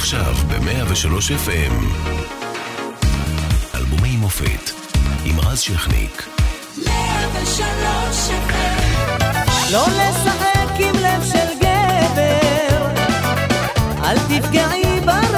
[0.00, 1.74] עכשיו ב-103 FM.
[3.74, 4.70] אלבומי מופת
[5.24, 6.28] עם רז שכניק.
[6.86, 9.22] 103 FM.
[9.72, 12.86] לא לשחק עם לב של גבר,
[14.04, 15.29] אל תפגעי ברגשות.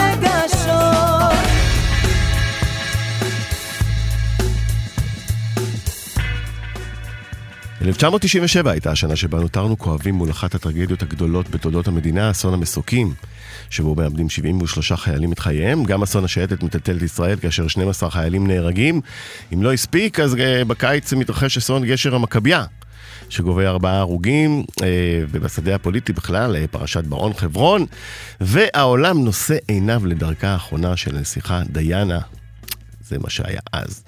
[7.87, 13.15] 1997 הייתה השנה שבה נותרנו כואבים מול אחת הטרגדיות הגדולות בתולדות המדינה, אסון המסוקים,
[13.71, 19.01] שבו מאבדים 73 חיילים את חייהם, גם אסון השייטת מטלטלת ישראל כאשר 12 חיילים נהרגים.
[19.55, 22.65] אם לא הספיק, אז אה, בקיץ מתרחש אסון גשר המכבייה,
[23.29, 24.87] שגובה ארבעה הרוגים, אה,
[25.31, 27.87] ובשדה הפוליטי בכלל, אה, פרשת ברון חברון,
[28.41, 32.19] והעולם נושא עיניו לדרכה האחרונה של הנסיכה דיאנה,
[33.13, 34.03] זה מה שהיה אז.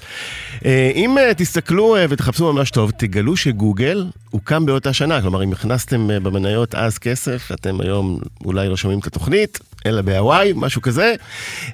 [0.64, 5.20] אה, אם אה, תסתכלו אה, ותחפשו ממש טוב, תגלו שגוגל הוקם באותה שנה.
[5.20, 10.52] כלומר, אם הכנסתם במניות אז כסף, אתם היום אולי לא שומעים את התוכנית, אלא בהוואי,
[10.56, 11.14] משהו כזה.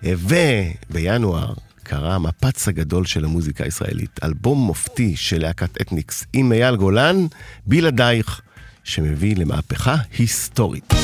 [0.03, 7.27] ובינואר קרה המפץ הגדול של המוזיקה הישראלית, אלבום מופתי של להקת אתניקס עם אייל גולן,
[7.67, 8.41] בלעדייך,
[8.85, 10.95] שמביא למהפכה היסטורית.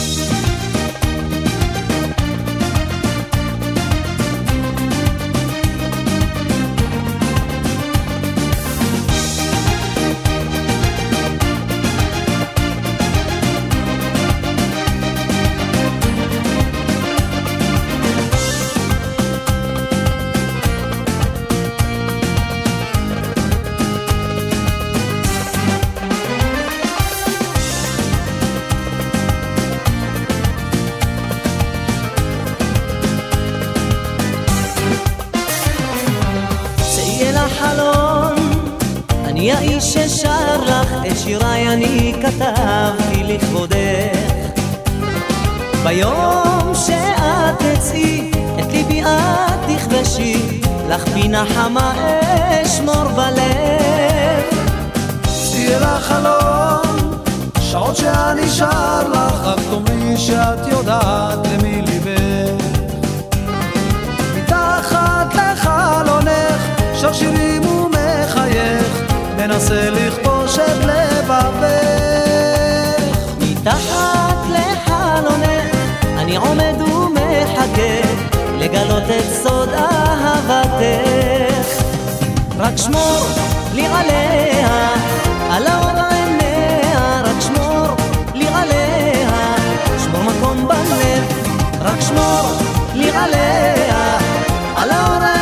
[41.72, 44.56] אני כתבתי לכבודך.
[45.84, 49.08] ביום שאת תצאי את ליבי את
[49.68, 51.92] תכבשי לך פינה חמה
[52.62, 54.42] אשמור בלב.
[55.52, 57.10] תהיה לך חלום
[57.60, 62.64] שעות שאני שר לך רק תאמרי שאת יודעת למי ליבך.
[64.36, 66.62] מתחת לחלונך
[67.00, 67.75] שר שירים ומחייך
[69.46, 71.66] מנסה לכבוש את לבבך.
[73.40, 75.74] מתחת לחלונך
[76.18, 78.00] אני עומד ומחכה
[78.58, 80.86] לגלות את סוד אהבתך.
[82.58, 83.26] רק שמור
[83.74, 84.94] לי עליה,
[85.50, 87.86] על האור עיניה, רק שמור
[88.34, 89.56] לי עליה,
[90.04, 91.24] שמור מקום בלב,
[91.80, 92.50] רק שמור
[92.94, 94.18] לי עליה,
[94.76, 95.35] על האור עיניה,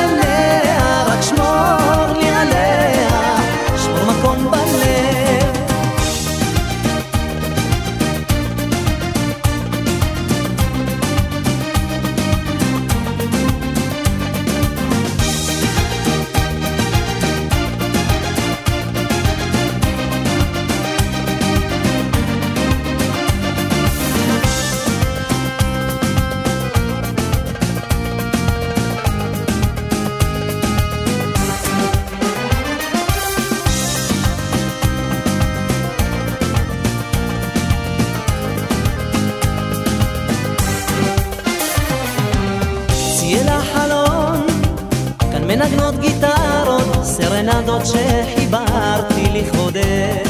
[47.45, 50.29] סרנדות שחיברתי לכבודך.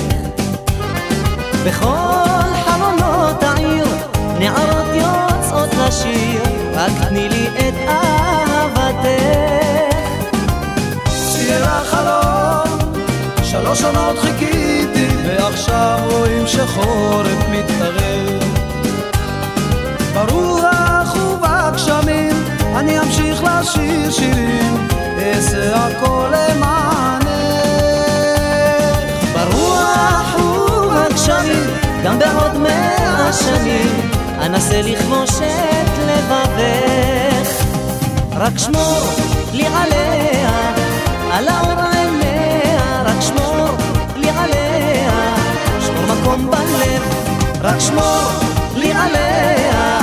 [1.67, 3.85] בכל חלונות העיר,
[4.39, 6.43] נערות יוצאות לשיר,
[6.75, 9.09] רק תני לי את אהבתך.
[11.33, 12.93] ציר החלום,
[13.43, 18.43] שלוש עונות חיכיתי, ועכשיו רואים שחורף מתקרב.
[20.15, 22.45] ברוח ובגשמים,
[22.77, 24.94] אני אמשיך לשיר שירים.
[25.25, 27.25] אעשה הכל למענך.
[29.33, 31.71] ברוח ובגשמים,
[32.05, 37.65] גם בעוד מאה שנים, אנסה לכבוש את לבבך.
[38.37, 39.11] רק שמור
[39.53, 40.73] לי עליה,
[41.33, 43.69] על האור עיניה, רק שמור
[44.17, 45.35] לי עליה,
[45.81, 47.03] שמור מקום בלב,
[47.63, 48.31] רק שמור
[48.77, 49.99] לי עליה,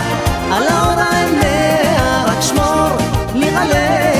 [0.51, 2.87] על האור עיניה, רק שמור
[3.35, 4.10] לי עליה.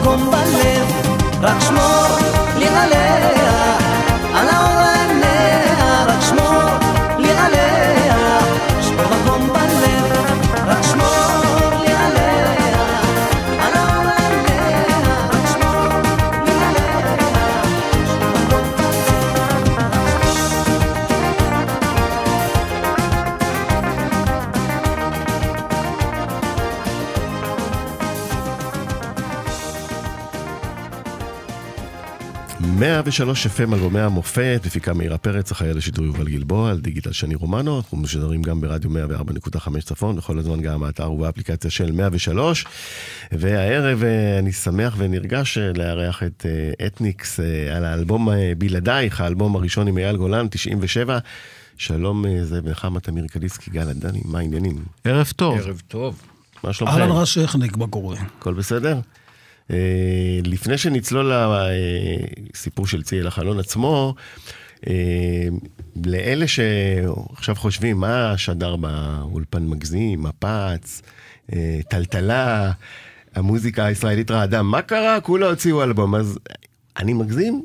[0.00, 2.39] מקום בלב, רק שמור
[33.10, 37.34] 103 FM אלבומי המופת, מפיקה מאירה פרץ, אחראי על השידור יובל גלבוע, על דיגיטל שני
[37.34, 42.64] רומנו, אנחנו משדרים גם ברדיו 104.5 צפון, וכל הזמן גם באתר ובאפליקציה של 103.
[43.32, 47.40] והערב אה, אני שמח ונרגש אה, לארח את אה, אתניקס
[47.76, 48.28] על האלבום
[48.58, 51.18] בלעדייך, האלבום הראשון עם אייל גולן, 97.
[51.76, 54.84] שלום זאב נחמה, תמיר קליסקי, גל עדני, מה העניינים?
[55.04, 55.58] ערב טוב.
[55.58, 56.22] ערב טוב.
[56.64, 56.96] מה שלומכם?
[56.96, 58.16] אהלן רש שכניק, מה קורה?
[58.38, 58.98] הכל בסדר?
[59.70, 61.32] אה, לפני שנצלול
[62.54, 64.14] לסיפור של ציי לחלון עצמו,
[64.86, 65.48] אה,
[66.06, 71.02] לאלה שעכשיו חושבים, מה שדר באולפן מגזים, מפץ,
[71.52, 72.72] אה, טלטלה,
[73.34, 75.20] המוזיקה הישראלית רעדה, מה קרה?
[75.20, 76.38] כולה הוציאו אלבום, אז
[76.98, 77.62] אני מגזים?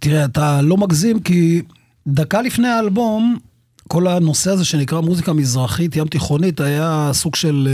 [0.00, 1.62] תראה, אתה לא מגזים כי
[2.06, 3.38] דקה לפני האלבום,
[3.88, 7.68] כל הנושא הזה שנקרא מוזיקה מזרחית, ים תיכונית, היה סוג של...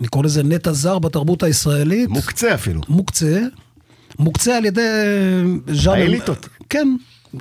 [0.00, 2.08] אני קורא לזה נטע זר בתרבות הישראלית.
[2.08, 2.80] מוקצה אפילו.
[2.88, 3.40] מוקצה.
[4.18, 4.80] מוקצה על ידי
[5.72, 5.96] ז'אנר...
[5.96, 6.48] האליטות.
[6.68, 6.96] כן.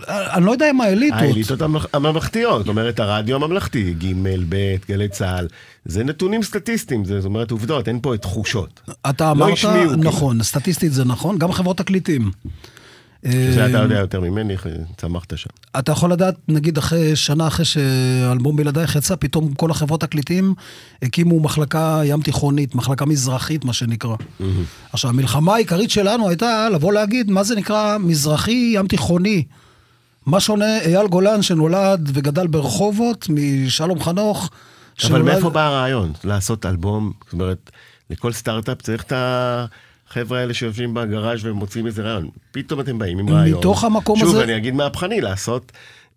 [0.09, 1.19] אני לא יודע אם האליטות.
[1.19, 1.61] האליטות
[1.93, 4.13] הממלכתיות, זאת אומרת הרדיו הממלכתי, ג',
[4.49, 5.47] ב', גלי צה"ל,
[5.85, 8.81] זה נתונים סטטיסטיים, זאת אומרת עובדות, אין פה תחושות.
[9.09, 10.43] אתה לא אמרת, לא נכון.
[10.43, 12.31] סטטיסטית זה נכון, גם חברות תקליטים.
[13.23, 14.55] זה אתה יודע יותר ממני,
[14.97, 15.49] צמחת שם.
[15.79, 20.53] אתה יכול לדעת, נגיד אחרי שנה אחרי שאלבום בלעדייך יצא, פתאום כל החברות תקליטים
[21.01, 24.15] הקימו מחלקה ים תיכונית, מחלקה מזרחית, מה שנקרא.
[24.93, 29.43] עכשיו, המלחמה העיקרית שלנו הייתה לבוא להגיד, מה זה נקרא מזרחי ים תיכוני?
[30.25, 34.49] מה שונה אייל גולן שנולד וגדל ברחובות משלום חנוך?
[35.07, 36.13] אבל מאיפה בא הרעיון?
[36.23, 37.71] לעשות אלבום, זאת אומרת,
[38.09, 39.65] לכל סטארט-אפ צריך את ה...
[40.11, 42.29] החבר'ה האלה שיושבים בגראז' ומוצאים איזה רעיון.
[42.51, 43.59] פתאום אתם באים עם רעיון.
[43.59, 44.37] מתוך המקום שוב, הזה...
[44.37, 45.71] שוב, אני אגיד מהפכני, לעשות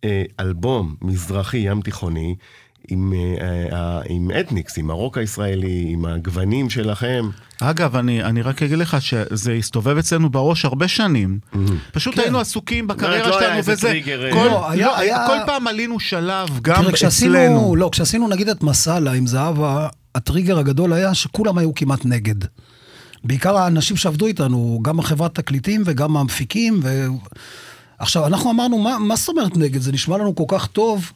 [0.04, 2.34] אה, אלבום מזרחי ים תיכוני.
[2.88, 7.28] עם, אה, אה, עם אתניקס, עם הרוק הישראלי, עם הגוונים שלכם.
[7.60, 11.38] אגב, אני, אני רק אגיד לך שזה הסתובב אצלנו בראש הרבה שנים.
[11.52, 11.56] Mm-hmm.
[11.92, 12.20] פשוט כן.
[12.20, 13.88] היינו עסוקים בקריירה לא שלנו, וזה...
[13.88, 15.26] טריגר, כל, לא, היה, לא, היה...
[15.26, 17.76] כל פעם עלינו שלב, גם תראה, כשעשינו, אצלנו.
[17.76, 22.44] לא, כשעשינו נגיד את מסאלה עם זהבה, הטריגר הגדול היה שכולם היו כמעט נגד.
[23.24, 26.80] בעיקר האנשים שעבדו איתנו, גם החברת תקליטים וגם המפיקים.
[26.82, 27.06] ו...
[27.98, 29.80] עכשיו, אנחנו אמרנו, מה, מה זאת אומרת נגד?
[29.80, 31.12] זה נשמע לנו כל כך טוב,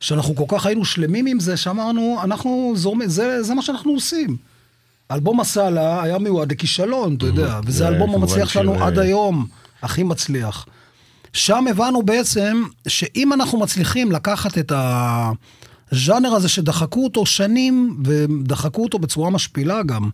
[0.00, 4.36] שאנחנו כל כך היינו שלמים עם זה, שאמרנו, אנחנו זורמים, זה, זה מה שאנחנו עושים.
[5.10, 9.46] אלבום הסאלה היה מיועד לכישלון, אתה יודע, וזה האלבום המצליח שלנו עד היום,
[9.82, 10.66] הכי מצליח.
[11.32, 14.72] שם הבנו בעצם שאם אנחנו מצליחים לקחת את
[15.92, 20.10] הז'אנר הזה שדחקו אותו שנים, ודחקו אותו בצורה משפילה גם,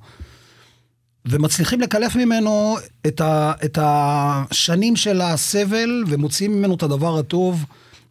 [1.26, 2.76] ומצליחים לקלף ממנו
[3.06, 7.64] את, ה, את השנים של הסבל, ומוציאים ממנו את הדבר הטוב,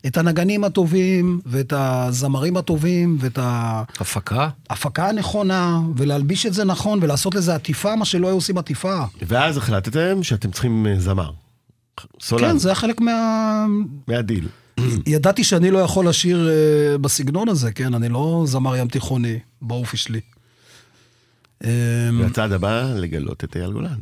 [0.08, 4.50] את הנגנים הטובים, ואת הזמרים הטובים, ואת ההפקה.
[4.70, 9.04] ההפקה הנכונה, ולהלביש את זה נכון, ולעשות לזה עטיפה, מה שלא היו עושים עטיפה.
[9.28, 11.32] ואז החלטתם שאתם צריכים אה, זמר.
[12.20, 12.52] סולן.
[12.52, 13.66] כן, זה היה חלק מה...
[14.08, 14.48] מהדיל.
[15.06, 16.50] ידעתי שאני לא יכול לשיר
[16.96, 17.94] uh, בסגנון הזה, כן?
[17.94, 20.20] אני לא זמר ים תיכוני באופי שלי.
[21.64, 21.70] אמ,
[22.22, 23.98] והצעד הבא, לגלות את אייל גולן.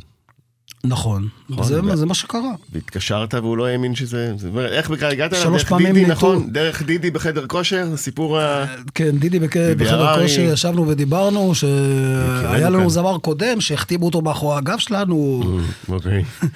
[0.86, 1.96] נכון, נכון זה, ו...
[1.96, 2.52] זה מה שקרה.
[2.72, 4.34] והתקשרת והוא לא האמין שזה...
[4.38, 4.50] זה...
[4.66, 5.52] איך בכלל הגעת אליו?
[5.52, 6.12] דרך דידי, ניתו...
[6.12, 6.54] נכון?
[6.54, 8.66] דרך דידי בחדר כושר, סיפור ה...
[8.96, 9.58] כן, דידי בק...
[9.58, 12.90] בחדר כושר, ישבנו ודיברנו, שהיה לנו כאן.
[12.90, 15.44] זמר קודם שהחתימו אותו מאחורי הגב שלנו.
[15.90, 16.24] אוקיי.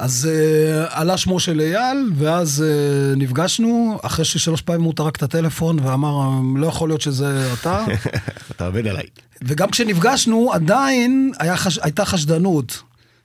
[0.00, 5.22] אז uh, עלה שמו של אייל, ואז uh, נפגשנו, אחרי ששלוש פעמים הוא טרק את
[5.22, 7.84] הטלפון ואמר, לא יכול להיות שזה אתה.
[8.50, 9.04] אתה עובד עליי.
[9.42, 11.78] וגם כשנפגשנו, עדיין היה חש...
[11.82, 12.82] הייתה חשדנות.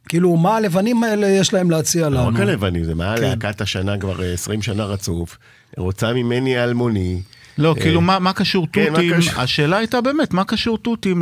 [0.10, 2.16] כאילו, מה הלבנים האלה יש להם להציע לנו?
[2.16, 3.24] לא רק הלבנים, זה מה כן.
[3.24, 5.38] להקת השנה כבר 20 אה, שנה רצוף,
[5.78, 7.22] רוצה ממני אלמוני.
[7.58, 9.12] לא, אה, כאילו, מה, מה קשור כן, תותים?
[9.12, 9.42] מה קשור...
[9.42, 11.22] השאלה הייתה באמת, מה קשור תותים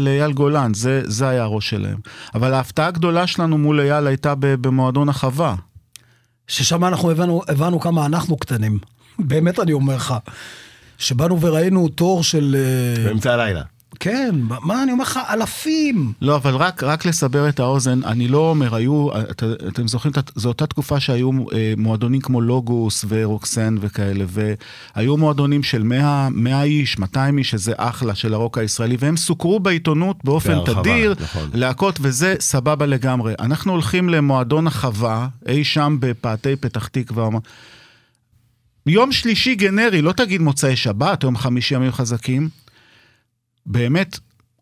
[0.00, 0.74] לאייל גולן?
[0.74, 1.96] זה, זה היה הראש שלהם.
[2.34, 5.54] אבל ההפתעה הגדולה שלנו מול אייל הייתה במועדון החווה.
[6.48, 8.78] ששם אנחנו הבנו, הבנו כמה אנחנו קטנים.
[9.18, 10.14] באמת אני אומר לך.
[10.98, 12.56] שבאנו וראינו תור של...
[12.58, 13.62] אה, באמצע הלילה.
[14.00, 16.12] כן, מה אני אומר לך, אלפים.
[16.20, 20.48] לא, אבל רק, רק לסבר את האוזן, אני לא אומר, היו, את, אתם זוכרים, זו
[20.48, 26.98] אותה תקופה שהיו אה, מועדונים כמו לוגוס ורוקסן וכאלה, והיו מועדונים של 100, 100 איש,
[26.98, 31.50] 200 איש, שזה אחלה של הרוק הישראלי, והם סוקרו בעיתונות באופן בהרחבה, תדיר, נכון.
[31.54, 33.34] להקות, וזה סבבה לגמרי.
[33.38, 37.28] אנחנו הולכים למועדון החווה, אי שם בפאתי פתח תקווה.
[38.86, 42.48] יום שלישי גנרי, לא תגיד מוצאי שבת, יום חמישי ימים חזקים.
[43.68, 44.18] באמת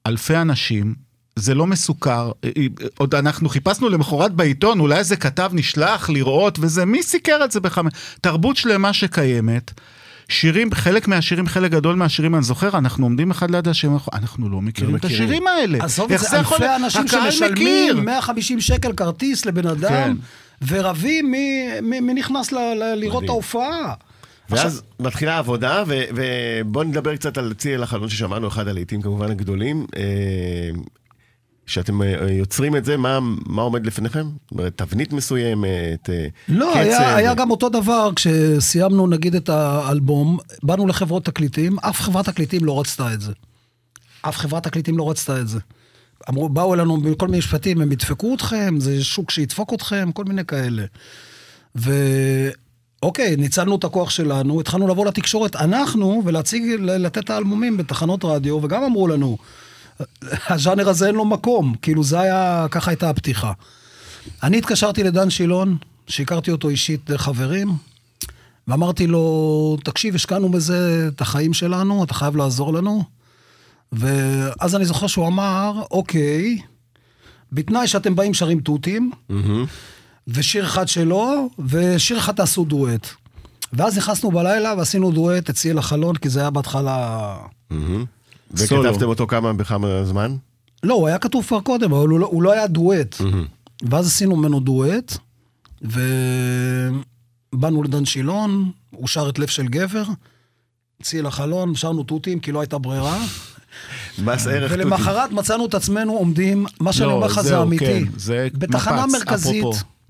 [0.07, 0.95] אלפי אנשים,
[1.37, 2.67] זה לא מסוכר, אה, אה,
[2.99, 7.61] עוד אנחנו חיפשנו למחרת בעיתון, אולי איזה כתב נשלח לראות וזה, מי סיקר את זה
[7.61, 7.93] בחמש?
[8.21, 9.71] תרבות שלמה שקיימת,
[10.29, 14.61] שירים, חלק מהשירים, חלק גדול מהשירים, אני זוכר, אנחנו עומדים אחד ליד השם, אנחנו לא
[14.61, 15.85] מכירים לא את השירים האלה.
[15.85, 20.17] עזוב את זה, אלפי אנשים שמשלמים 150 שקל כרטיס לבן אדם, כן.
[20.69, 21.31] ורבים
[21.83, 22.53] מי נכנס
[22.97, 23.95] לראות את ההופעה.
[24.51, 29.87] ואז מתחילה העבודה, ובואו נדבר קצת על צי אל החלון ששמענו, אחד הלעיתים כמובן הגדולים.
[29.97, 30.71] אה,
[31.67, 34.27] כשאתם אה, יוצרים את זה, מה, מה עומד לפניכם?
[34.77, 36.79] תבנית מסוימת, אה, לא, קצב?
[36.79, 42.25] לא, היה, היה גם אותו דבר כשסיימנו נגיד את האלבום, באנו לחברות תקליטים, אף חברת
[42.25, 43.33] תקליטים לא רצתה את זה.
[44.23, 45.59] אף חברת תקליטים לא רצתה את זה.
[46.31, 50.45] אמרו, באו אלינו בכל מיני משפטים, הם ידפקו אתכם, זה שוק שידפוק אתכם, כל מיני
[50.45, 50.85] כאלה.
[53.03, 58.59] ואוקיי, ניצלנו את הכוח שלנו, התחלנו לבוא לתקשורת, אנחנו, ולהציג, לתת את האלבומים בתחנות רדיו,
[58.63, 59.39] וגם אמרו לנו,
[60.23, 63.53] הז'אנר הזה אין לו מקום, כאילו זה היה, ככה הייתה הפתיחה.
[64.43, 65.77] אני התקשרתי לדן שילון,
[66.07, 67.73] שהכרתי אותו אישית דרך חברים,
[68.69, 73.05] ואמרתי לו, תקשיב, השקענו בזה את החיים שלנו, אתה חייב לעזור לנו.
[73.93, 76.59] ואז אני זוכר שהוא אמר, אוקיי,
[77.53, 79.35] בתנאי שאתם באים שרים תותים, mm-hmm.
[80.29, 83.07] ושיר אחד שלו, ושיר אחד תעשו דואט.
[83.73, 87.37] ואז נכנסנו בלילה ועשינו דואט אצלי לחלון, כי זה היה בהתחלה...
[88.51, 90.37] וכתבתם אותו כמה בכמה זמן?
[90.83, 93.17] לא, הוא היה כתוב כבר קודם, אבל הוא לא, הוא לא היה דואט.
[93.91, 95.17] ואז עשינו ממנו דואט,
[95.83, 100.05] ובאנו לדן שילון, הוא שר את לב של גבר,
[101.03, 103.19] צי לחלון, שרנו תותים, כי לא הייתה ברירה.
[104.25, 104.87] מס ערך תותים.
[104.87, 108.05] ולמחרת מצאנו את עצמנו עומדים, מה שאני לא, אומר לך זה אמיתי.
[108.27, 109.65] כן, בתחנה מרכזית,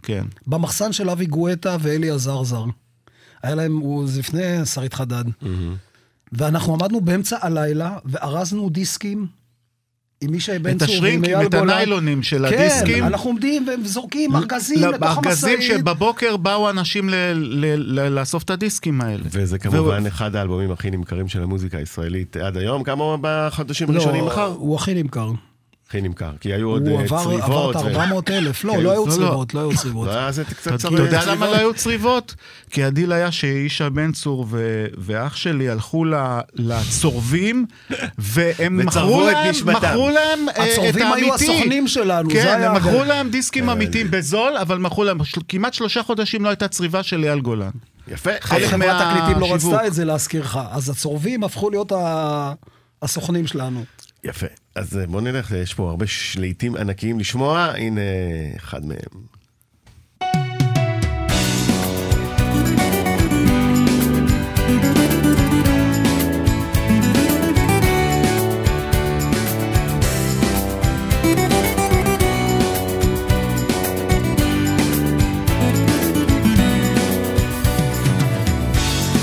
[0.07, 0.25] כן.
[0.47, 2.65] במחסן של אבי גואטה ואלי עזרזר.
[3.43, 5.25] היה להם, הוא, זה לפני שרית חדד.
[5.25, 5.47] Mm-hmm.
[6.33, 9.27] ואנחנו עמדנו באמצע הלילה וארזנו דיסקים
[10.21, 11.47] עם מישי בן צור ועם אייל גולן.
[11.47, 12.97] את הניילונים של כן, הדיסקים.
[12.97, 15.27] כן, אנחנו עומדים וזורקים ארגזים לתוך המשאית.
[15.27, 17.09] ארגזים שבבוקר באו אנשים
[17.87, 19.25] לאסוף את הדיסקים האלה.
[19.31, 22.83] וזה כמובן אחד האלבומים הכי נמכרים של המוזיקה הישראלית עד היום.
[22.83, 24.55] כמה בחודשים הראשונים לא, נמכר?
[24.57, 25.31] הוא הכי נמכר.
[25.97, 27.35] הכי נמכר, כי היו עוד צריבות.
[27.35, 29.11] הוא עבר את 400 אלף, לא, לא היו כן.
[29.11, 30.09] צריבות, לא היו צריבות.
[30.75, 32.35] אתה יודע למה לא היו צריבות?
[32.71, 34.47] כי הדיל היה שאישה בן צור
[34.99, 36.05] ואח שלי הלכו
[36.55, 37.67] לצורבים,
[38.19, 40.71] והם מכרו להם את האמיתי.
[40.73, 42.57] הצורבים היו הסוכנים שלנו, זה היה...
[42.59, 46.69] כן, הם מכרו להם דיסקים אמיתיים בזול, אבל מכרו להם, כמעט שלושה חודשים לא הייתה
[46.69, 47.71] צריבה של אייל גולן.
[48.09, 48.31] יפה.
[48.41, 51.93] חברת תקליטים לא רצתה את זה להזכירך, אז הצורבים הפכו להיות
[53.03, 53.85] הסוכנים שלנו.
[54.25, 54.47] יפה.
[54.77, 56.07] אז אה, בוא נלך, יש פה הרבה
[56.39, 58.01] לעיתים ענקיים לשמוע, הנה
[58.57, 59.27] אחד מהם.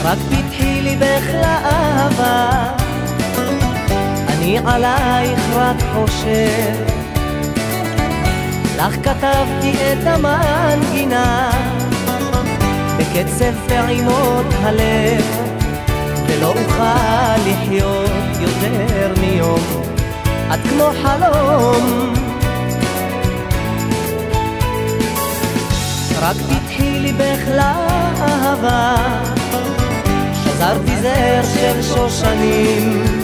[0.04, 2.83] רק פתחי ליבך לאהבה
[4.66, 6.76] עלייך רק חושב,
[8.78, 11.52] לך כתבתי את המנגינה,
[12.98, 15.26] בקצב פעימות הלב,
[16.28, 19.84] ולא אוכל לחיות יותר מיום,
[20.54, 22.14] את כמו חלום.
[26.22, 28.96] רק פתחי ליבך לאהבה,
[30.44, 33.23] שזרתי זר של שושנים.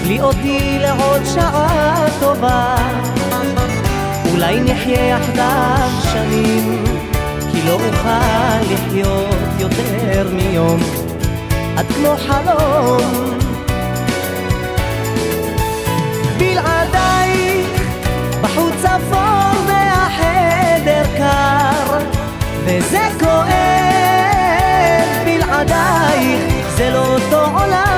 [0.00, 2.76] קבלי אותי לעוד שעה טובה,
[4.30, 6.84] אולי נחיה יחדיו שנים,
[7.52, 10.80] כי לא אוכל לחיות יותר מיום,
[11.80, 13.38] את כמו חלום.
[16.38, 17.82] בלעדייך
[18.42, 21.98] בחוץ אפור והחדר קר,
[22.64, 23.50] וזה כואב.
[25.24, 27.89] בלעדייך, זה לא אותו עולם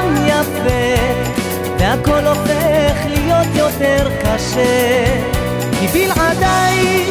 [3.43, 5.05] להיות יותר קשה.
[5.81, 7.05] כי בלעדיי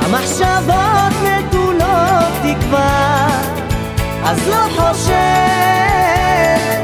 [0.00, 3.28] המחשבות נטולות תקווה.
[4.24, 5.12] אז לא חושב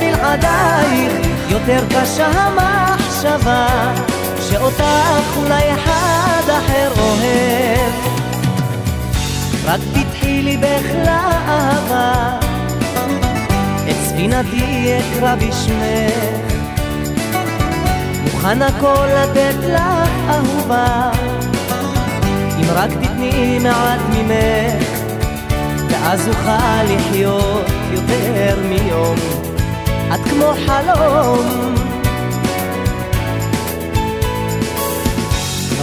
[0.01, 1.13] בלעדייך
[1.49, 3.95] יותר קשה המחשבה
[4.41, 4.85] שאותך
[5.37, 7.93] אולי אחד אחר אוהב.
[9.65, 12.39] רק פתחי ליבך לאהבה
[13.91, 16.58] את ספינתי אקרא בשמך
[18.39, 21.11] מוכן הכל לתת לך אהובה.
[22.59, 24.89] אם רק תתני מעט ממך
[25.91, 29.17] ואז אוכל לחיות יותר מיום.
[30.15, 31.75] את כמו חלום.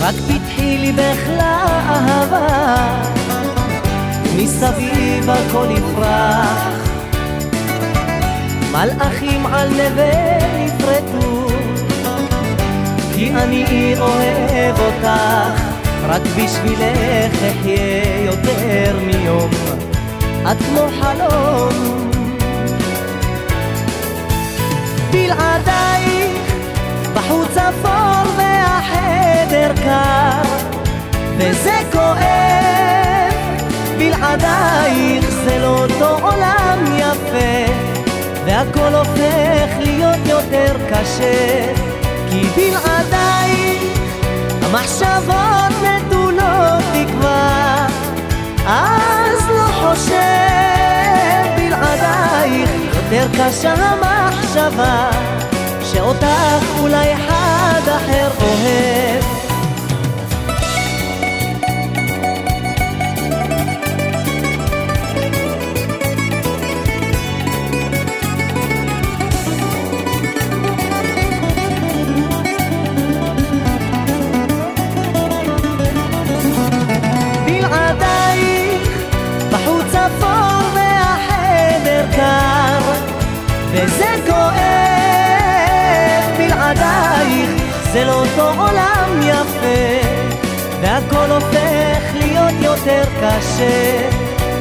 [0.02, 2.86] רק פתחי ליבך לאהבה.
[4.24, 6.76] ומסביב הכל יפרח.
[8.72, 11.55] מלאכים על נווה נפרטו,
[13.26, 15.62] כי אני אוהב אותך,
[16.08, 19.50] רק בשבילך אחיה יותר מיום,
[20.52, 22.10] את כמו חלום.
[25.12, 26.54] בלעדייך
[27.14, 30.68] בחוץ אפור והחדר קר,
[31.38, 33.34] וזה כואב,
[33.98, 37.74] בלעדייך זה לא אותו עולם יפה.
[38.46, 41.74] והכל הופך להיות יותר קשה
[42.30, 42.85] כי בלעדייך
[44.76, 47.88] המחשבות נטולות תקווה
[48.68, 50.16] אז לא חושב
[51.58, 55.10] בלעדייך יותר קשה המחשבה
[55.84, 59.45] שאותך אולי אחד אחר אוהב
[87.96, 90.08] זה לא אותו עולם יפה,
[90.82, 94.10] והכל הופך להיות יותר קשה,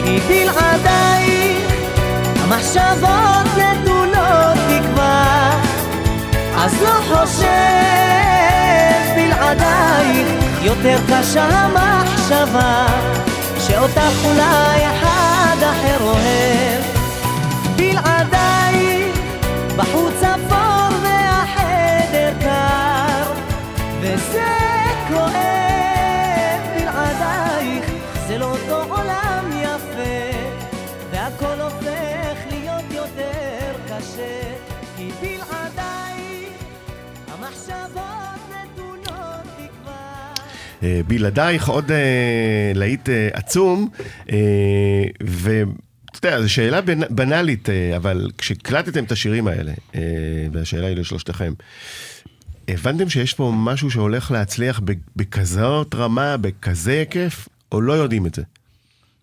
[0.05, 1.73] כי בלעדייך
[2.43, 5.51] המחשבות נטולות תקווה,
[6.57, 7.47] אז לא חושב
[9.17, 10.29] בלעדייך,
[10.63, 12.87] יותר קשה המחשבה,
[13.59, 16.83] שאותך אולי אחד אחר אוהב,
[17.77, 19.19] בלעדייך
[19.77, 20.23] בחוץ
[24.33, 25.27] לא
[40.83, 43.89] אה, בלעדייך עוד אה, להיט אה, עצום,
[45.23, 45.63] ו...
[46.19, 50.01] אתה יודע, זו שאלה בנאלית, אה, אבל כשהקלטתם את השירים האלה, אה,
[50.53, 51.53] והשאלה היא לשלושתכם,
[52.69, 54.81] הבנתם שיש פה משהו שהולך להצליח
[55.17, 58.43] בכזאת רמה, בכזה היקף, או לא יודעים את זה?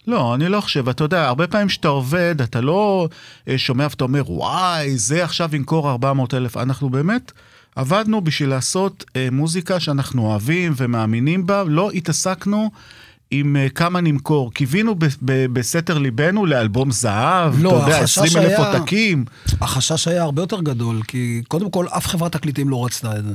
[0.08, 0.90] לא, אני לא חושב.
[0.90, 3.08] אתה יודע, הרבה פעמים כשאתה עובד, אתה לא
[3.48, 6.58] אה, שומע ואתה אומר, וואי, זה עכשיו ימכור 400 אלף.
[6.58, 7.32] אנחנו באמת
[7.76, 12.72] עבדנו בשביל לעשות אה, מוזיקה שאנחנו אוהבים ומאמינים בה, לא התעסקנו
[13.32, 14.52] עם uh, כמה נמכור.
[14.54, 14.96] קיווינו
[15.54, 19.26] בסתר ליבנו לאלבום זהב, לא, אתה יודע, 20 אלף עותקים.
[19.62, 23.34] החשש היה הרבה יותר גדול, כי קודם כל אף חברת תקליטים לא רצתה את זה.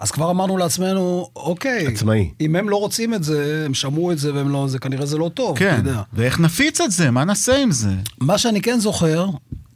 [0.00, 2.30] אז כבר אמרנו לעצמנו, אוקיי, עצמאי.
[2.40, 5.18] אם הם לא רוצים את זה, הם שמעו את זה והם לא, זה כנראה זה
[5.18, 6.02] לא טוב, כן, אתה יודע.
[6.12, 7.10] ואיך נפיץ את זה?
[7.10, 7.90] מה נעשה עם זה?
[8.20, 9.26] מה שאני כן זוכר,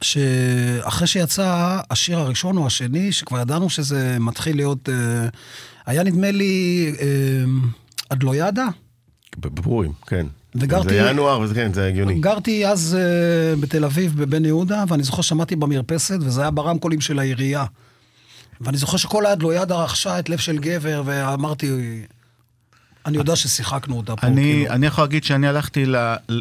[0.01, 5.27] שאחרי שיצא השיר הראשון או השני, שכבר ידענו שזה מתחיל להיות, אה,
[5.85, 6.91] היה נדמה לי
[8.09, 8.63] אדלוידה.
[8.63, 8.88] אה,
[9.41, 10.25] בפורים, כן.
[10.55, 10.89] וגרתי...
[10.89, 12.19] זה ינואר, וזה כן, זה הגיוני.
[12.19, 17.19] גרתי אז uh, בתל אביב, בבן יהודה, ואני זוכר שמעתי במרפסת, וזה היה ברמקולים של
[17.19, 17.65] העירייה.
[18.61, 21.71] ואני זוכר שכל היד לא יד רכשה את לב של גבר, ואמרתי,
[23.05, 24.27] אני יודע ששיחקנו אותה פה.
[24.27, 24.73] אני, כאילו.
[24.73, 25.95] אני יכול להגיד שאני הלכתי ל,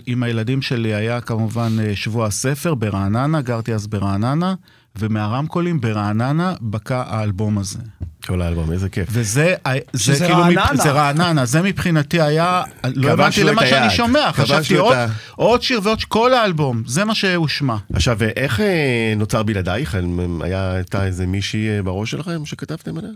[0.06, 4.54] עם הילדים שלי, היה כמובן אה, שבוע הספר ברעננה, גרתי אז ברעננה,
[4.98, 7.78] ומהרמקולים ברעננה בקע האלבום הזה.
[8.26, 9.08] כל האלבום, איזה כיף.
[9.12, 9.54] וזה,
[9.92, 10.66] זה כאילו, רעננה.
[10.74, 15.06] זה רעננה, זה מבחינתי היה, לא הבנתי למה שאני שומע, חשבתי עוד, ה...
[15.36, 17.76] עוד שיר ועוד, כל האלבום, זה מה שהושמע.
[17.92, 19.96] עכשיו, איך אה, נוצר בלעדייך?
[20.40, 23.10] היה, הייתה איזה מישהי אה, בראש שלכם שכתבתם עליה?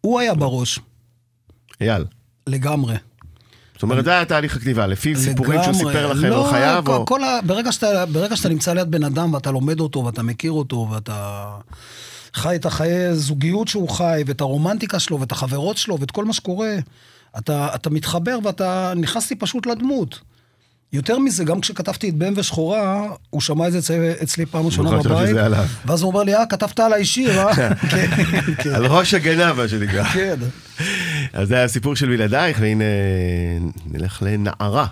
[0.00, 0.80] הוא היה בראש.
[1.80, 2.04] אייל.
[2.46, 2.94] לגמרי.
[3.74, 7.06] זאת אומרת, זה היה תהליך הכתיבה, לפי סיפורים שהוא סיפר לכם, לא, חייב, או...
[7.06, 7.38] כל ה...
[7.46, 11.46] ברגע, שאתה, ברגע שאתה נמצא ליד בן אדם ואתה לומד אותו ואתה מכיר אותו ואתה
[12.34, 16.32] חי את החיי זוגיות שהוא חי ואת הרומנטיקה שלו ואת החברות שלו ואת כל מה
[16.32, 16.76] שקורה,
[17.38, 20.20] אתה, אתה מתחבר ואתה נכנסתי פשוט לדמות.
[20.92, 24.90] יותר מזה, גם כשכתבתי את בן ושחורה, הוא שמע את זה אצלי, אצלי פעם ראשונה
[24.90, 25.36] בבית,
[25.86, 27.54] ואז הוא אומר לי, אה, כתבת על האישי, אה?
[27.90, 28.08] כן,
[28.58, 28.74] כן.
[28.74, 30.04] על ראש הגנה, מה שנקרא.
[30.04, 30.36] כן.
[31.32, 32.84] אז זה הסיפור של בלעדייך, והנה
[33.90, 34.86] נלך לנערה.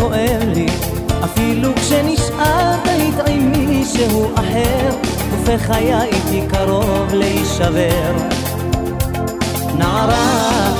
[0.00, 0.66] כואב לי.
[1.24, 4.90] אפילו כשנשארת היית עם מישהו אחר.
[5.30, 8.12] הופך היה איתי קרוב להישבר.
[9.78, 10.70] נערה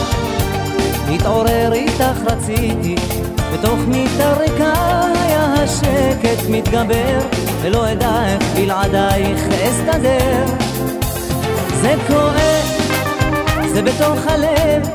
[1.08, 2.94] להתעורר איתך רציתי,
[3.52, 4.72] בתוך מיטה ריקה
[5.14, 7.18] היה השקט מתגבר,
[7.62, 10.44] ולא אדע איך בלעדייך אסתדר.
[11.80, 12.64] זה כואב,
[13.72, 14.88] זה בתוך הלב,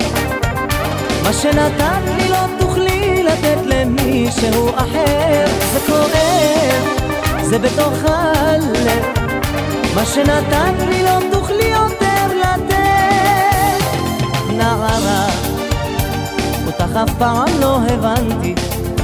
[1.24, 2.95] מה שנתת לי לא תוכלי
[3.86, 5.46] למישהו אחר.
[5.74, 6.84] זה כואב,
[7.44, 9.06] זה בתוך הלב,
[9.96, 12.76] מה שנתת לי לא תוכלי יותר לתת.
[14.58, 15.28] נערה
[16.68, 18.56] אותך אף פעם לא הבנתי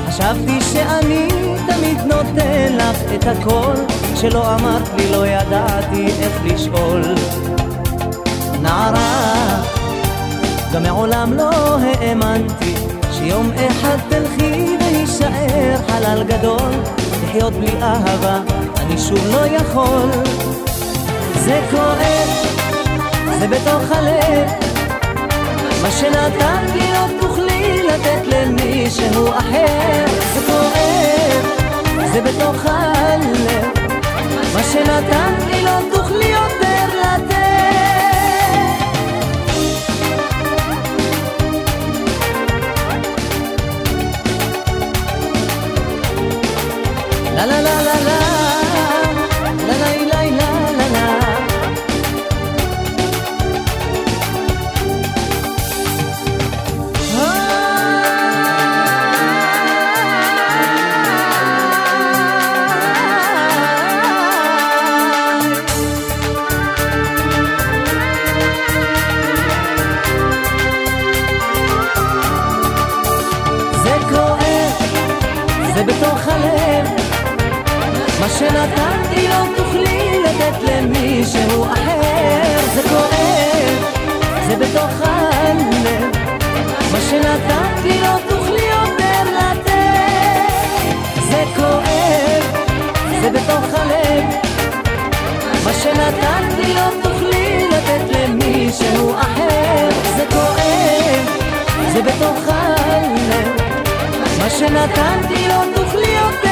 [0.07, 1.27] חשבתי שאני
[1.67, 3.73] תמיד נותן לך את הכל
[4.15, 7.01] שלא אמרת לי לא ידעתי איך לשאול
[8.61, 9.61] נערה
[10.73, 12.90] גם מעולם לא האמנתי
[13.23, 16.71] שיום אחד תלכי ויישאר חלל גדול
[17.23, 18.39] לחיות בלי אהבה
[18.77, 20.09] אני שוב לא יכול.
[21.39, 22.29] זה כואב,
[23.39, 24.51] זה בתוך הלב.
[25.81, 30.05] מה שנתת לי לא תוכלי לתת למישהו אחר.
[30.33, 31.45] זה כואב,
[32.13, 33.67] זה בתוך הלב.
[34.53, 36.00] מה שנתת לי לא תוכלי
[47.45, 48.20] לה לה לה לה לה
[78.51, 82.59] שנתתי לא תוכלי לתת למישהו אחר.
[82.73, 83.83] זה כואב,
[84.47, 86.11] זה בתוך הלב.
[86.91, 89.71] מה שנתתי לא תוכלי יותר לתת.
[91.29, 92.43] זה כואב,
[93.21, 94.23] זה בתוך הלב.
[95.63, 99.89] מה שנתתי לא תוכלי לתת למישהו אחר.
[100.17, 101.25] זה כואב,
[101.93, 103.47] זה בתוך הלב.
[104.39, 106.50] מה שנתתי לא תוכלי יותר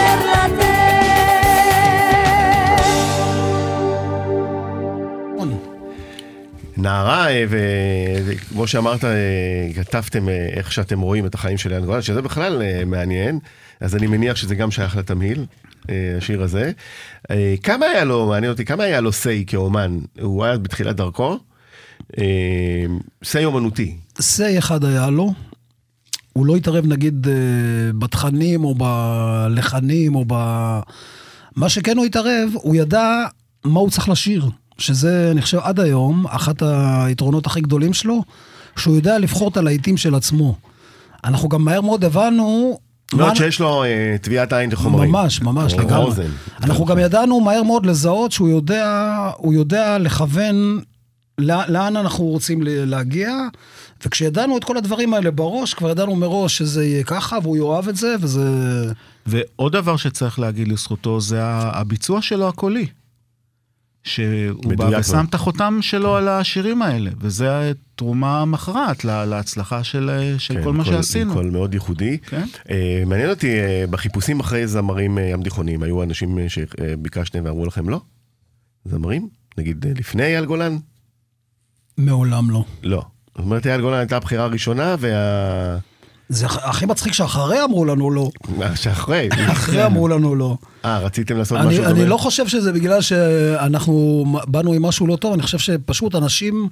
[6.82, 7.46] נערה, אה,
[8.26, 12.62] וכמו שאמרת, אה, כתבתם אה, איך שאתם רואים את החיים של יאן גולן, שזה בכלל
[12.86, 13.40] מעניין,
[13.80, 15.46] אז אני מניח שזה גם שייך לתמהיל,
[16.18, 16.72] השיר הזה.
[17.64, 20.00] כמה היה לו, מעניין אותי, כמה היה לו סיי כאומן?
[20.22, 21.40] הוא היה בתחילת דרכו?
[23.24, 23.96] סיי אומנותי.
[24.22, 25.34] סיי אחד היה לו.
[26.34, 27.28] הוא לא התערב נגיד
[28.00, 30.34] בתכנים או בלחנים או ב...
[31.56, 33.24] מה שכן הוא התערב, הוא ידע
[33.64, 34.50] מה הוא צריך לשיר.
[34.80, 38.24] שזה, אני חושב, עד היום, אחת היתרונות הכי גדולים שלו,
[38.78, 40.56] שהוא יודע לבחור את הלהיטים של עצמו.
[41.24, 42.80] אנחנו גם מהר מאוד הבנו...
[43.14, 45.12] מאוד שיש לו אה, טביעת עין לחומרים.
[45.12, 46.26] ממש, ממש, לגמרי.
[46.64, 50.80] אנחנו גם ידענו מהר מאוד לזהות שהוא יודע, הוא יודע לכוון
[51.40, 53.32] לאן אנחנו רוצים להגיע,
[54.06, 57.96] וכשידענו את כל הדברים האלה בראש, כבר ידענו מראש שזה יהיה ככה, והוא יאהב את
[57.96, 58.44] זה, וזה...
[59.26, 62.88] ועוד דבר שצריך להגיד לזכותו, זה הביצוע שלו הקולי.
[64.04, 67.46] שהוא בא ושם את החותם שלו על השירים האלה, וזו
[67.96, 71.34] תרומה מכרעת להצלחה של, של כן, כל מה שעשינו.
[71.34, 72.18] קול מאוד ייחודי.
[72.18, 72.44] כן?
[72.44, 72.70] Uh,
[73.06, 77.90] מעניין אותי, uh, בחיפושים אחרי זמרים uh, ים תיכוניים, היו אנשים uh, שביקשתם ואמרו לכם
[77.90, 78.02] לא?
[78.86, 79.30] זמרים?
[79.58, 80.78] נגיד uh, לפני אייל גולן?
[81.98, 82.66] מעולם לא.
[82.84, 83.04] לא.
[83.28, 85.78] זאת אומרת, אייל גולן הייתה הבחירה הראשונה, וה...
[86.30, 88.30] זה הכי מצחיק שאחרי אמרו לנו לא.
[88.76, 89.30] שאחרי?
[89.52, 90.58] אחרי אמרו לנו לא.
[90.86, 91.90] אה, רציתם לעשות משהו דומה?
[91.90, 96.70] אני לא חושב שזה בגלל שאנחנו באנו עם משהו לא טוב, אני חושב שפשוט אנשים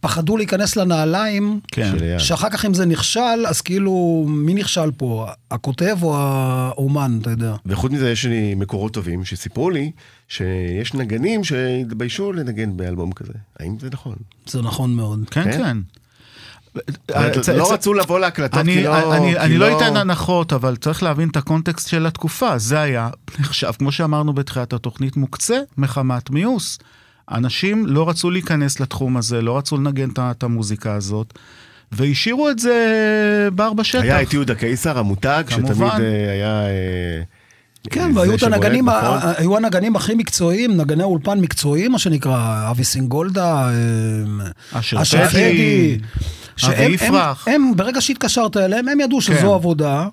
[0.00, 1.92] פחדו להיכנס לנעליים, כן.
[2.18, 5.26] שאחר כך אם זה נכשל, אז כאילו, מי נכשל פה?
[5.50, 7.54] הכותב או האומן, אתה יודע.
[7.66, 9.90] וחוץ מזה, יש לי מקורות טובים שסיפרו לי
[10.28, 13.32] שיש נגנים שהתביישו לנגן באלבום כזה.
[13.60, 14.16] האם זה נכון?
[14.46, 15.20] זה נכון מאוד.
[15.30, 15.58] כן, כן.
[15.58, 15.76] כן.
[17.54, 19.16] לא רצו לבוא להקלטות כי לא...
[19.16, 22.58] אני לא אתן הנחות, אבל צריך להבין את הקונטקסט של התקופה.
[22.58, 23.08] זה היה
[23.38, 26.78] נחשב, כמו שאמרנו בתחילת התוכנית, מוקצה מחמת מיוס.
[27.30, 31.38] אנשים לא רצו להיכנס לתחום הזה, לא רצו לנגן את המוזיקה הזאת.
[31.92, 34.02] והשאירו את זה בר בשטח.
[34.02, 36.66] היה את יהודה קיסר, המותג, שתמיד אה, היה...
[36.66, 37.22] אה,
[37.90, 38.88] כן, והיו את הנגנים?
[39.36, 43.70] היו הנגנים הכי מקצועיים, נגני אולפן מקצועיים, מה שנקרא, אבי סינגולדה,
[44.74, 45.98] אה, אשר פדי.
[46.66, 47.14] שהם, הם,
[47.46, 49.46] הם, ברגע שהתקשרת אליהם, הם ידעו שזו כן.
[49.46, 50.08] עבודה.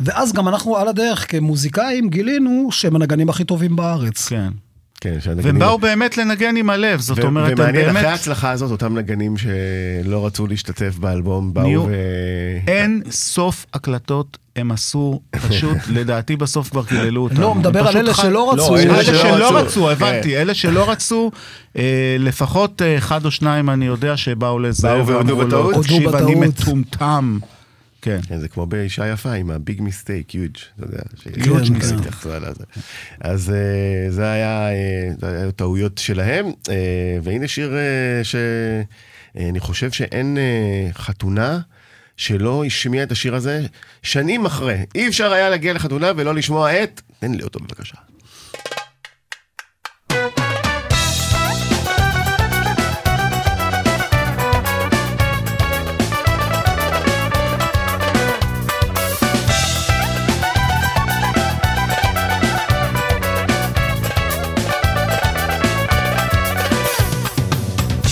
[0.00, 4.28] ואז גם אנחנו על הדרך כמוזיקאים גילינו שהם הנגנים הכי טובים בארץ.
[4.28, 4.48] כן.
[5.00, 7.68] כן, והם באו באמת לנגן עם הלב, זאת ו- אומרת, הם באמת...
[7.74, 11.94] ומעניין, אחרי ההצלחה הזאת, אותם נגנים שלא רצו להשתתף באלבום, באו ו...
[12.66, 17.40] אין סוף הקלטות הם עשו, פשוט, לדעתי בסוף כבר קיללו אותם.
[17.40, 18.76] לא, מדבר על אלה שלא רצו.
[18.76, 20.36] אלה שלא רצו, הבנתי.
[20.36, 21.30] אלה שלא רצו,
[21.76, 25.74] אה, לפחות אה, אחד או שניים אני יודע שבאו לזה, באו והודו בטעות.
[25.74, 27.38] תקשיב, אני מטומטם.
[28.02, 28.20] כן.
[28.28, 31.02] כן, זה כמו באישה יפה עם הביג מיסטייק, יוג', אתה יודע,
[31.46, 32.26] יוג' מיסטייק.
[33.20, 34.68] אז אה, זה היה,
[35.20, 36.46] זה היה טעויות שלהם,
[37.22, 37.72] והנה שיר
[38.22, 40.38] שאני חושב שאין
[40.92, 41.60] חתונה.
[42.16, 43.62] שלא השמיע את השיר הזה
[44.02, 44.78] שנים אחרי.
[44.94, 47.00] אי אפשר היה להגיע לחתונה ולא לשמוע את...
[47.18, 47.96] תן לי אותו בבקשה.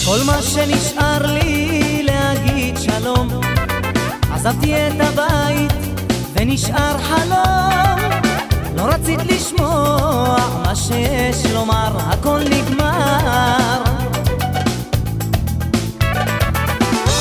[0.05, 1.52] כל מה שנשאר לי
[4.45, 5.73] עזבתי את הבית
[6.33, 8.11] ונשאר חלום.
[8.77, 13.83] לא רצית לשמוע מה שיש לומר, הכל נגמר.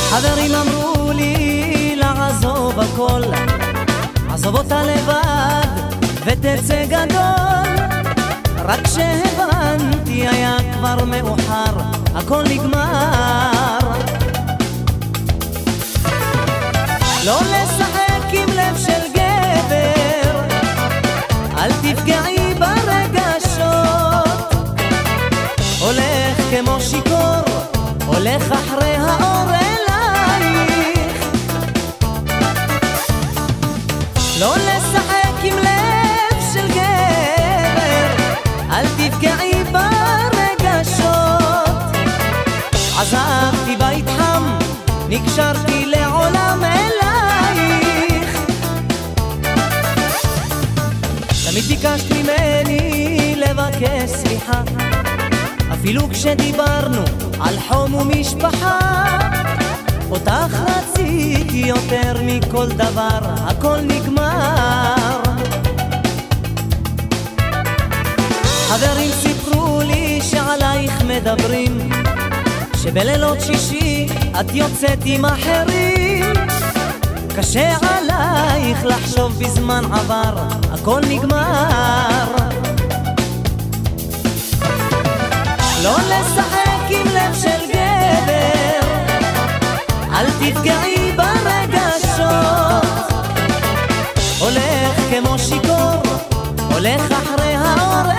[0.09, 3.21] חברים אמרו לי לעזוב הכל
[4.29, 5.67] עזוב אותה לבד
[6.25, 7.75] ותצא גדול.
[8.57, 11.73] רק כשהבנתי היה כבר מאוחר,
[12.15, 13.50] הכל נגמר
[17.25, 19.31] לא לשחק עם לב של גבר,
[51.81, 54.61] ביקשת ממני לבקש סליחה.
[55.73, 57.01] אפילו כשדיברנו
[57.39, 58.79] על חום ומשפחה
[60.09, 65.21] אותך רציתי יותר מכל דבר, הכל נגמר.
[68.67, 71.89] חברים סיפרו לי שעלייך מדברים
[72.83, 74.07] שבלילות שישי
[74.39, 75.90] את יוצאת עם אחרים
[77.35, 80.33] קשה עלייך לחשוב בזמן עבר,
[80.73, 82.35] הכל נגמר.
[85.83, 88.87] לא לשחק עם לב של גבר,
[90.13, 92.31] אל תפגעי ברגשות.
[94.39, 96.01] הולך כמו שיכור,
[96.71, 98.11] הולך אחרי האור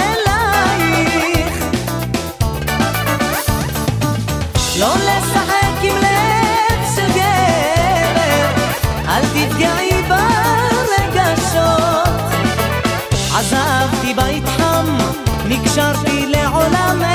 [15.62, 17.11] נקשרתי לעולם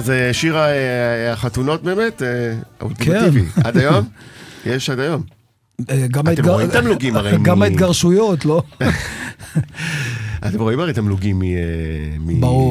[0.00, 2.28] אז אה, שיר אה, החתונות באמת, אה,
[2.80, 3.46] האולטימטיבי.
[3.46, 3.60] כן.
[3.64, 4.04] עד היום?
[4.66, 5.22] יש עד היום.
[6.10, 7.32] גם אתם רואים תמלוגים הרי.
[7.42, 8.62] גם ההתגרשויות, לא?
[10.48, 11.42] אתם רואים הרי תמלוגים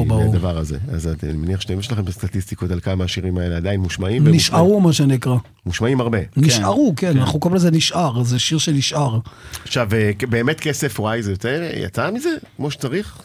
[0.05, 0.77] מהדבר הזה.
[0.91, 4.27] אז אני מניח שאתם יש לכם סטטיסטיקות על כמה השירים האלה עדיין מושמעים.
[4.27, 5.35] נשארו, מה שנקרא.
[5.65, 6.17] מושמעים הרבה.
[6.37, 7.19] נשארו, כן, כן.
[7.19, 9.19] אנחנו קוראים לזה נשאר, זה שיר שנשאר.
[9.63, 9.87] עכשיו,
[10.29, 13.21] באמת כסף וואי זה יותר, יצא מזה כמו שצריך?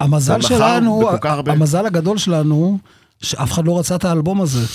[0.00, 1.10] המזל שלנו,
[1.46, 2.78] המזל הגדול שלנו,
[3.22, 4.66] שאף אחד לא רצה את האלבום הזה.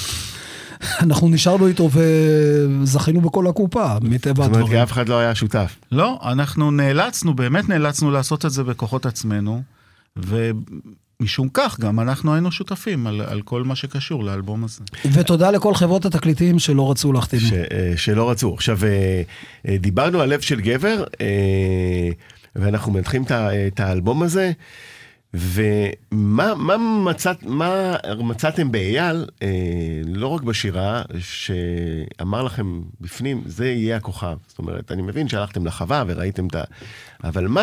[1.00, 4.54] אנחנו נשארנו איתו וזכינו בכל הקופה, מטבע הדברים.
[4.54, 5.76] זאת אומרת, כי אף אחד לא היה שותף.
[5.92, 9.62] לא, אנחנו נאלצנו, באמת נאלצנו לעשות את זה בכוחות עצמנו,
[10.16, 14.84] ומשום כך גם אנחנו היינו שותפים על, על כל מה שקשור לאלבום הזה.
[15.14, 17.40] ותודה לכל חברות התקליטים שלא רצו להחתים.
[17.40, 18.54] ש, אה, שלא רצו.
[18.54, 19.22] עכשיו, אה,
[19.68, 21.04] אה, דיברנו על לב של גבר,
[22.56, 23.24] ואנחנו מנתחים
[23.68, 24.52] את האלבום הזה.
[25.38, 29.48] ומה מה מצאת, מה מצאתם באייל, אה,
[30.06, 34.38] לא רק בשירה, שאמר לכם בפנים, זה יהיה הכוכב.
[34.48, 36.64] זאת אומרת, אני מבין שהלכתם לחווה וראיתם את ה...
[37.24, 37.62] אבל מה,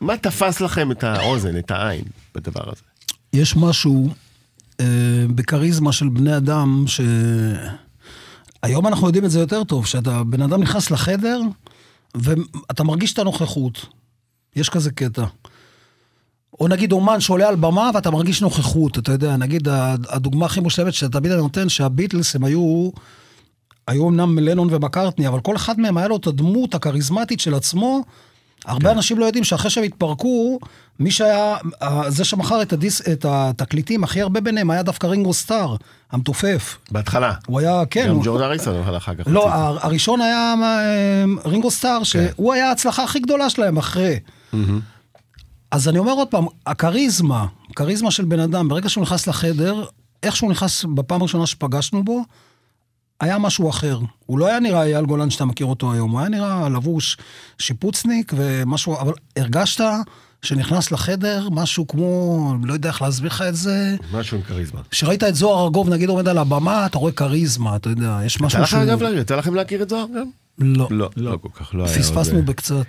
[0.00, 2.82] מה תפס לכם את האוזן, את העין בדבר הזה?
[3.32, 4.08] יש משהו
[4.80, 4.86] אה,
[5.34, 7.00] בכריזמה של בני אדם, ש...
[8.62, 11.40] היום אנחנו יודעים את זה יותר טוב, שאתה, בן אדם נכנס לחדר,
[12.14, 13.86] ואתה מרגיש את הנוכחות.
[14.56, 15.24] יש כזה קטע.
[16.60, 19.68] או נגיד אומן שעולה על במה ואתה מרגיש נוכחות, אתה יודע, נגיד
[20.08, 22.90] הדוגמה הכי מושלמת שתמיד אני נותן, שהביטלס הם היו,
[23.86, 28.02] היו אמנם לנון ומקארטני, אבל כל אחד מהם היה לו את הדמות הכריזמטית של עצמו.
[28.64, 28.96] הרבה כן.
[28.96, 30.58] אנשים לא יודעים שאחרי שהם התפרקו,
[31.00, 31.56] מי שהיה,
[32.08, 35.76] זה שמכר את, הדיס, את התקליטים הכי הרבה ביניהם היה דווקא רינגו סטאר,
[36.12, 36.78] המתופף.
[36.90, 37.32] בהתחלה.
[37.46, 38.06] הוא היה, כן.
[38.08, 38.24] גם הוא...
[38.24, 39.24] ג'ורד אריסון הלך אחר כך.
[39.26, 39.48] לא,
[39.82, 42.04] הראשון היה אה, רינגו סטאר, כן.
[42.04, 44.18] שהוא היה ההצלחה הכי גדולה שלהם אחרי.
[44.52, 44.56] Mm-hmm.
[45.70, 49.84] אז אני אומר עוד פעם, הכריזמה, כריזמה של בן אדם, ברגע שהוא נכנס לחדר,
[50.22, 52.22] איך שהוא נכנס בפעם הראשונה שפגשנו בו,
[53.20, 53.98] היה משהו אחר.
[54.26, 57.16] הוא לא היה נראה אייל גולן שאתה מכיר אותו היום, הוא היה נראה לבוש
[57.58, 59.84] שיפוצניק ומשהו, אבל הרגשת
[60.42, 63.96] שנכנס לחדר משהו כמו, לא יודע איך להסביר לך את זה.
[64.12, 64.80] משהו עם כריזמה.
[64.90, 68.66] כשראית את זוהר ארגוב, נגיד עומד על הבמה, אתה רואה כריזמה, אתה יודע, יש משהו
[68.66, 68.80] שהוא...
[69.16, 70.26] יצא לכם להכיר את זוהר גם?
[70.58, 70.88] לא.
[70.90, 71.98] לא, לא כל כך, לא היה.
[71.98, 72.86] פספסנו בקצת.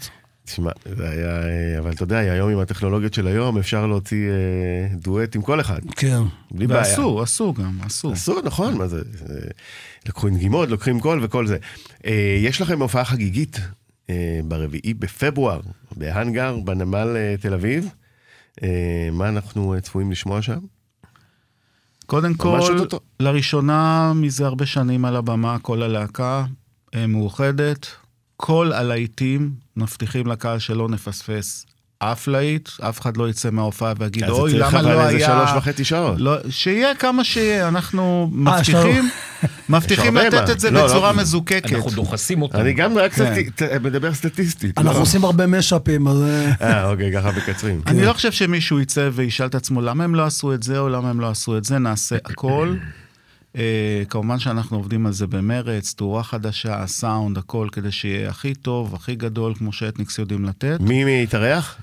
[0.49, 4.95] תשמע, זה היה, אה, אבל אתה יודע, היום עם הטכנולוגיות של היום אפשר להוציא אה,
[4.97, 5.79] דואט עם כל אחד.
[5.95, 6.21] כן.
[6.51, 6.79] בלי בעיה.
[6.79, 8.11] ועשו, עשו גם, עשו.
[8.11, 9.39] עשו, נכון, מה זה, זה
[10.07, 11.57] לקחו עם גימות, לוקחים קול וכל זה.
[12.05, 13.59] אה, יש לכם הופעה חגיגית
[14.09, 15.59] אה, ברביעי בפברואר,
[15.97, 17.89] בהאנגר, בנמל אה, תל אביב.
[18.63, 20.59] אה, מה אנחנו אה, צפויים לשמוע שם?
[22.05, 22.59] קודם כל,
[23.19, 26.45] לראשונה מזה הרבה שנים על הבמה, כל הלהקה
[26.95, 27.87] אה, מאוחדת.
[28.41, 31.65] כל הלהיטים מבטיחים לקהל שלא נפספס
[31.99, 35.03] אף להיט, אף אחד לא יצא מההופעה ויגיד, אוי, למה לא היה...
[35.05, 36.15] אז צריך אבל איזה שלוש וחצי שעות.
[36.17, 39.09] לא, שיהיה כמה שיהיה, אנחנו אה, מבטיחים,
[39.69, 40.87] מבטיחים לתת את זה לא, לא.
[40.87, 41.73] בצורה מזוקקת.
[41.73, 42.59] אנחנו דוחסים אותם.
[42.59, 43.33] אני גם רק כן.
[43.83, 44.77] מדבר סטטיסטית.
[44.77, 45.01] אנחנו לא.
[45.01, 46.23] עושים הרבה משאפים, אז...
[46.23, 47.81] אה, אה אוקיי, ככה מקצרים.
[47.87, 50.89] אני לא חושב שמישהו יצא וישאל את עצמו למה הם לא עשו את זה או
[50.89, 52.75] למה הם לא עשו את זה, נעשה הכל.
[53.53, 53.59] Uh,
[54.09, 59.15] כמובן שאנחנו עובדים על זה במרץ, תאורה חדשה, הסאונד, הכל, כדי שיהיה הכי טוב, הכי
[59.15, 60.77] גדול, כמו שאתניקס יודעים לתת.
[60.79, 61.77] מי יתארח?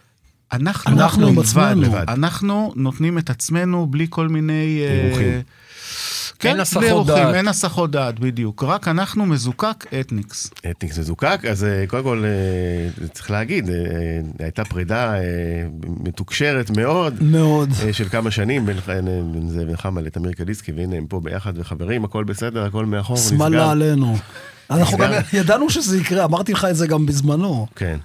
[0.53, 1.99] אנחנו, אנחנו עצמנו.
[2.09, 4.81] אנחנו נותנים את עצמנו בלי כל מיני...
[5.05, 5.41] אירוחים.
[5.41, 6.06] Uh,
[6.39, 7.35] כן, אין הסחות דעת.
[7.35, 8.65] אין הסחות דעת, בדיוק.
[8.65, 10.51] רק אנחנו מזוקק אתניקס.
[10.71, 13.75] אתניקס מזוקק, אז אה, קודם כל אה, צריך להגיד, אה,
[14.39, 15.15] הייתה פרידה
[16.05, 17.15] מתוקשרת מאוד.
[17.21, 17.71] מאוד.
[17.93, 22.65] של כמה שנים, בין זה בינך לתמיר קליסקי, והנה הם פה ביחד וחברים, הכל בסדר,
[22.65, 23.37] הכל מאחור, נסגר.
[23.37, 24.17] שמאלה עלינו.
[24.71, 27.67] אנחנו גם ידענו שזה יקרה, אמרתי לך את זה גם בזמנו.
[27.77, 27.97] כן.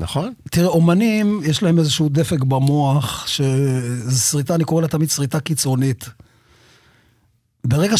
[0.00, 0.32] נכון.
[0.50, 6.08] תראה, אומנים, יש להם איזשהו דפק במוח, שזו שריטה, אני קורא לה תמיד שריטה קיצונית.
[7.64, 7.94] ברגע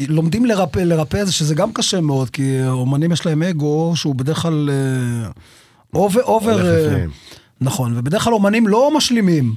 [0.00, 4.38] שלומדים לרפא, לרפא זה שזה גם קשה מאוד, כי אומנים יש להם אגו שהוא בדרך
[4.38, 4.70] כלל
[5.94, 6.22] over...
[6.22, 6.76] over
[7.60, 9.54] נכון, ובדרך כלל אומנים לא משלימים.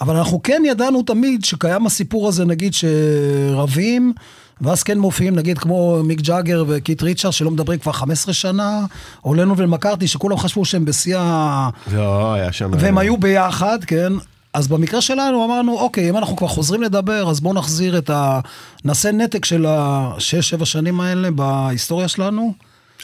[0.00, 4.12] אבל אנחנו כן ידענו תמיד שקיים הסיפור הזה, נגיד, שרבים,
[4.60, 8.86] ואז כן מופיעים, נגיד, כמו מיק ג'אגר וקיט ריצ'רד, שלא מדברים כבר 15 שנה,
[9.24, 11.70] או לנון ומקרטני, שכולם חשבו שהם בשיא ה...
[11.92, 12.70] לא, היה שם...
[12.78, 14.12] והם היו ביחד, כן.
[14.54, 18.40] אז במקרה שלנו אמרנו, אוקיי, אם אנחנו כבר חוזרים לדבר, אז בואו נחזיר את ה...
[18.84, 22.54] נעשה נתק של השש-שבע שנים האלה בהיסטוריה שלנו.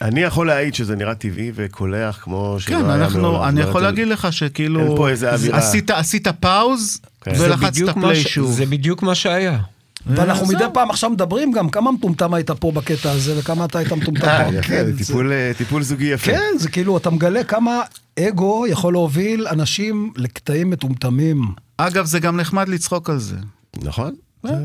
[0.02, 3.48] אני יכול להעיד שזה נראה טבעי וקולח כמו שלא כן, היה אנחנו, מעולם.
[3.48, 4.80] אני יכול להגיד לך שכאילו...
[4.80, 5.58] אין פה איזה אווירה.
[5.58, 7.32] עשית, עשית פאוז כן.
[7.38, 8.52] ולחצת פליי שוב.
[8.52, 9.58] זה בדיוק מה שהיה.
[10.06, 13.92] ואנחנו מדי פעם עכשיו מדברים גם כמה מטומטם היית פה בקטע הזה וכמה אתה היית
[13.92, 14.62] מטומטם אה, פה.
[14.62, 14.86] כן,
[15.32, 16.32] אה, טיפול זוגי יפה.
[16.32, 17.82] כן, זה כאילו, אתה מגלה כמה
[18.18, 21.42] אגו יכול להוביל אנשים לקטעים מטומטמים.
[21.76, 23.36] אגב, זה גם נחמד לצחוק על זה.
[23.82, 24.14] נכון.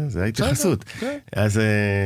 [0.07, 0.83] זה ההתייחסות.
[0.83, 1.17] כן.
[1.35, 1.61] אז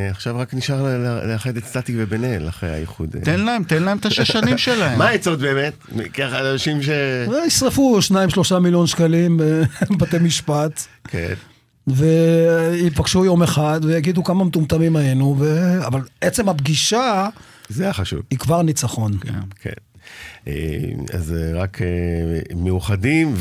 [0.09, 0.86] עכשיו רק נשאר
[1.25, 3.15] לאחד את סטטיק ובן אל אחרי האיחוד.
[3.23, 4.97] תן להם, תן להם את השש שנים שלהם.
[4.97, 5.73] מה העצות באמת?
[6.13, 6.89] ככה אנשים ש...
[7.47, 9.39] ישרפו שניים שלושה מיליון שקלים
[9.89, 10.81] בבתי משפט.
[11.07, 11.33] כן.
[11.88, 15.77] ויפגשו יום אחד ויגידו כמה מטומטמים היינו, ו...
[15.88, 17.29] אבל עצם הפגישה...
[17.69, 18.21] זה החשוב.
[18.29, 19.17] היא כבר ניצחון.
[19.17, 19.33] כן.
[19.61, 19.71] כן.
[20.47, 20.53] אה,
[21.13, 21.88] אז אה, רק אה,
[22.55, 23.33] מאוחדים,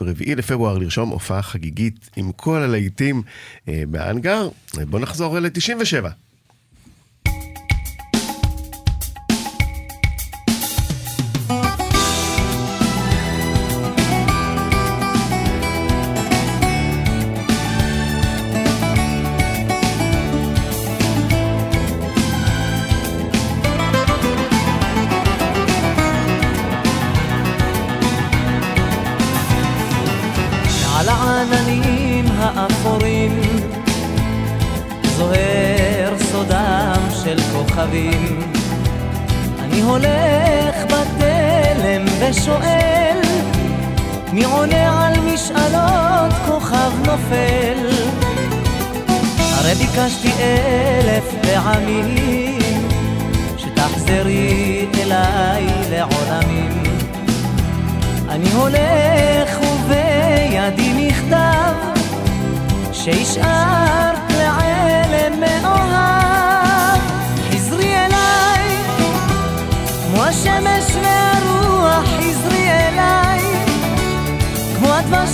[0.00, 3.22] ורביעי לפברואר לרשום הופעה חגיגית עם כל הלהיטים
[3.66, 4.48] באנגר.
[4.88, 6.06] בואו נחזור ל-97.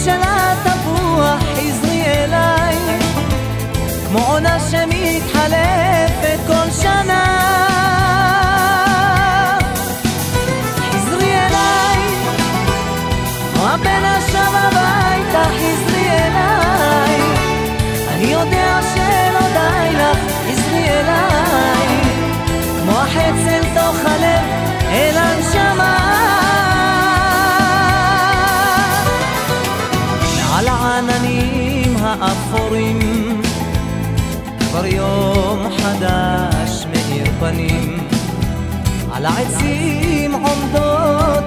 [0.07, 2.76] כמו הדבש של התפוח חזרי אליי
[4.09, 5.86] כמו עונה שמתחלפת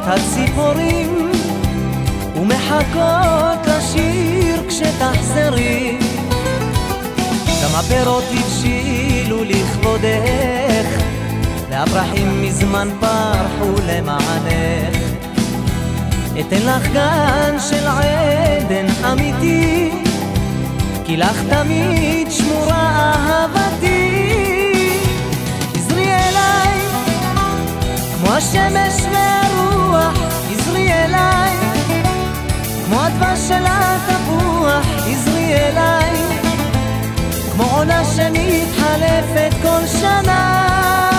[0.10, 1.32] הציפורים
[2.36, 5.98] ומחכות לשיר כשתחזרי
[7.64, 11.04] גם הפירות הבשילו לכבודך
[11.70, 14.98] והפרחים מזמן פרחו למענך
[16.40, 19.92] אתן לך גן של עדן אמיתי
[21.10, 24.20] כי לך תמיד שמורה אהבתי.
[25.76, 26.80] עזרי אליי,
[28.18, 28.94] כמו השמש
[29.90, 30.18] והרוח,
[30.52, 31.58] עזרי אליי,
[32.86, 36.16] כמו הדבש של התפוח, עזרי אליי,
[37.52, 41.19] כמו עונה שמתחלפת כל שנה.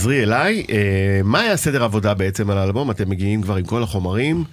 [0.00, 0.66] חזרי אליי.
[0.70, 2.90] אה, מה היה סדר עבודה בעצם על האלבום?
[2.90, 4.44] אתם מגיעים כבר עם כל החומרים,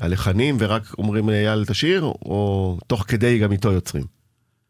[0.00, 4.04] הלחנים, ורק אומרים לאייל תשיר, או תוך כדי גם איתו יוצרים?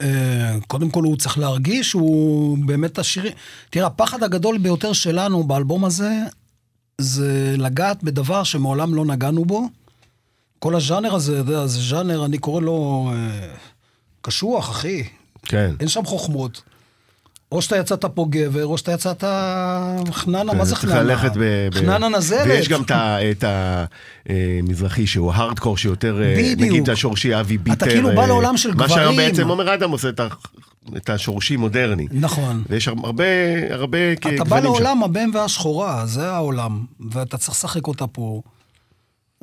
[0.02, 3.32] אה, קודם כל הוא צריך להרגיש שהוא באמת השירים.
[3.70, 6.12] תראה, הפחד הגדול ביותר שלנו באלבום הזה,
[6.98, 9.68] זה לגעת בדבר שמעולם לא נגענו בו.
[10.58, 13.48] כל הז'אנר הזה, אתה יודע, זה ז'אנר, אני קורא לו אה,
[14.20, 15.04] קשוח, אחי.
[15.42, 15.74] כן.
[15.80, 16.62] אין שם חוכמות.
[17.52, 19.24] או שאתה יצאת פה גבר, או שאתה יצאת
[20.10, 20.92] חננה, מה זה חננה?
[20.94, 21.68] צריך ללכת ב...
[21.74, 22.46] חננה נזלת.
[22.46, 22.82] ויש גם
[23.30, 23.44] את
[24.28, 26.54] המזרחי שהוא הארדקור שיותר, אה.
[26.56, 27.76] נגיד השורשי אבי ביטר.
[27.76, 28.90] אתה כאילו בא לעולם של גברים.
[28.90, 30.08] מה שהיום בעצם עומר אדם עושה
[30.96, 32.06] את השורשי מודרני.
[32.12, 32.62] נכון.
[32.68, 33.24] ויש הרבה,
[33.70, 34.42] הרבה גוונים שם.
[34.42, 38.42] אתה בא לעולם הבן והשחורה, זה העולם, ואתה צריך לשחק אותה פה.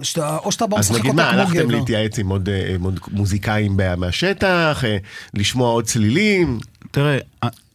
[0.01, 1.23] שאתה, או שאתה בא משחק אותה כמו גבר.
[1.23, 4.97] אז נגיד מה, הלכתם להתייעץ עם עוד, עם עוד מוזיקאים מהשטח, אה,
[5.33, 6.59] לשמוע עוד צלילים?
[6.91, 7.17] תראה,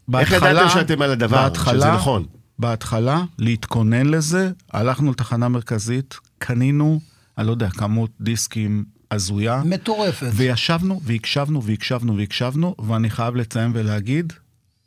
[0.09, 0.37] בהתחלה...
[0.37, 2.25] איך ידעתם שאתם על הדבר, בהתחלה, שזה נכון?
[2.59, 7.01] בהתחלה, להתכונן לזה, הלכנו לתחנה מרכזית, קנינו,
[7.39, 9.63] אני לא יודע, כמות דיסקים הזויה.
[9.65, 10.31] מטורפת.
[10.33, 14.33] וישבנו והקשבנו והקשבנו והקשבנו, ואני חייב לציין ולהגיד,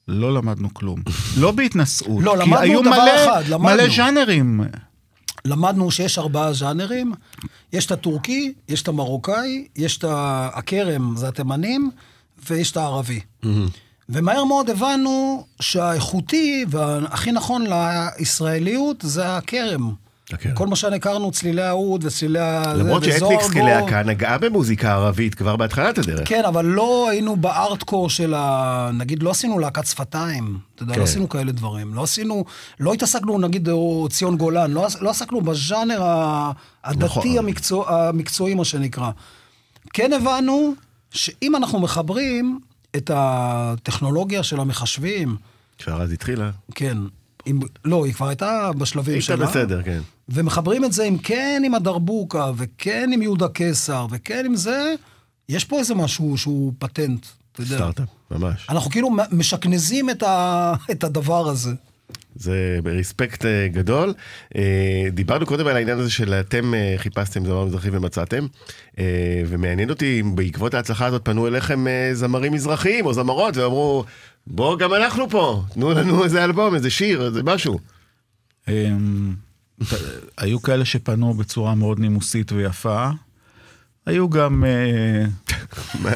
[0.08, 1.02] לא למדנו כלום.
[1.42, 2.24] לא בהתנשאות.
[2.24, 3.76] לא, למדנו דבר מלא, אחד, למדנו.
[3.76, 4.62] מלא ז'אנרים.
[5.46, 7.14] למדנו שיש ארבעה ז'אנרים,
[7.74, 10.06] יש את הטורקי, יש את המרוקאי, יש את
[10.54, 11.92] הכרם, זה התימנים,
[12.50, 13.20] ויש את הערבי.
[13.44, 13.48] Mm-hmm.
[14.10, 19.92] ומהר מאוד הבנו שהאיכותי והכי נכון לישראליות זה הכרם.
[20.34, 20.56] הכרם.
[20.56, 22.74] כל מה שהכרנו, צלילי האוד וצלילי ה...
[22.74, 26.30] למרות שאתניקס כלהקה נגעה במוזיקה ערבית כבר בהתחלת הדרך.
[26.30, 28.90] כן, אבל לא היינו בארטקור של ה...
[28.94, 30.58] נגיד, לא עשינו להקת שפתיים.
[30.76, 31.00] אתה יודע, לא כן.
[31.00, 31.94] לא עשינו כאלה דברים.
[31.94, 32.46] לא עשינו...
[32.80, 34.72] לא התעסקנו, נגיד, או ציון גולן.
[34.72, 36.04] לא, לא עסקנו בז'אנר
[36.84, 37.38] הדתי נכון.
[37.38, 39.12] המקצוע, המקצועי, מה שנקרא.
[39.94, 40.74] כן הבנו
[41.12, 42.60] שאם אנחנו מחברים
[42.98, 45.36] את הטכנולוגיה של המחשבים.
[45.80, 46.52] כבר אז התחילה.
[46.76, 46.98] כן.
[47.46, 49.36] עם, לא, היא כבר הייתה בשלבים שלה.
[49.36, 50.00] הייתה בסדר, כן.
[50.30, 54.96] ומחברים את זה עם כן עם הדרבוקה, וכן עם יהודה קיסר, וכן עם זה,
[55.50, 57.76] יש פה איזה משהו שהוא פטנט, אתה יודע.
[57.76, 58.66] סטארט-אפ, ממש.
[58.70, 61.74] אנחנו כאילו משכנזים את, ה, את הדבר הזה.
[62.38, 64.14] זה ברספקט אה, גדול.
[64.56, 68.46] אה, דיברנו קודם על העניין הזה של אתם אה, חיפשתם זמר מזרחי ומצאתם,
[69.48, 74.06] ומעניין אותי אם בעקבות ההצלחה הזאת פנו אליכם זמרים מזרחיים או זמרות ואמרו,
[74.48, 77.80] בוא גם אנחנו פה, תנו לנו איזה אלבום, איזה שיר, איזה משהו.
[78.68, 79.36] אמ,
[80.38, 83.10] היו כאלה שפנו בצורה מאוד נימוסית ויפה.
[84.08, 85.26] היו גם אה,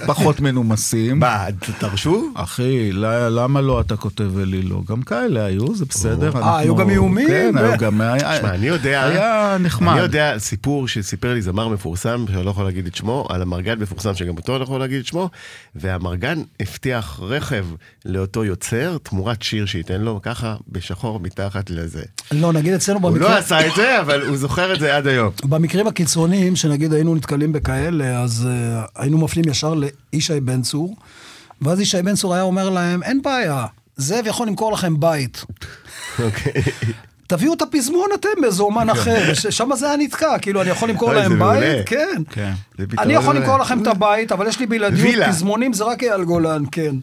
[0.05, 1.19] פחות מנומסים.
[1.19, 1.45] מה,
[1.79, 2.29] תרשו?
[2.33, 2.89] אחי,
[3.29, 4.81] למה לא אתה כותב ולי לא?
[4.87, 6.31] גם כאלה היו, זה בסדר.
[6.35, 7.27] אה, היו גם איומים?
[7.27, 8.01] כן, היו גם...
[8.17, 9.03] תשמע, אני יודע...
[9.03, 9.91] היה נחמד.
[9.91, 13.79] אני יודע סיפור שסיפר לי זמר מפורסם, שאני לא יכול להגיד את שמו, על המרגן
[13.79, 15.29] מפורסם שגם אותו אני לא יכול להגיד את שמו,
[15.75, 17.65] והמרגן הבטיח רכב
[18.05, 22.03] לאותו יוצר, תמורת שיר שייתן לו, ככה, בשחור מתחת לזה.
[22.31, 23.27] לא, נגיד אצלנו במקרה...
[23.27, 25.31] הוא לא עשה את זה, אבל הוא זוכר את זה עד היום.
[25.43, 29.73] במקרים הקיצוניים, שנגיד היינו נתקלים בכאלה, כאלה, אז uh, היינו מפנים ישר
[30.13, 30.95] לישי בן צור,
[31.61, 33.65] ואז ישי בן צור היה אומר להם, אין בעיה,
[33.97, 35.45] זאב יכול למכור לכם בית.
[36.19, 36.61] אוקיי.
[37.32, 41.13] תביאו את הפזמון אתם באיזה אומן אחר, שם זה היה נתקע, כאילו אני יכול למכור
[41.13, 42.21] להם בית, כן.
[42.29, 42.51] כן.
[42.99, 46.63] אני יכול למכור לכם את הבית, אבל יש לי בלעדיות, פזמונים זה רק אייל גולן,
[46.71, 46.95] כן.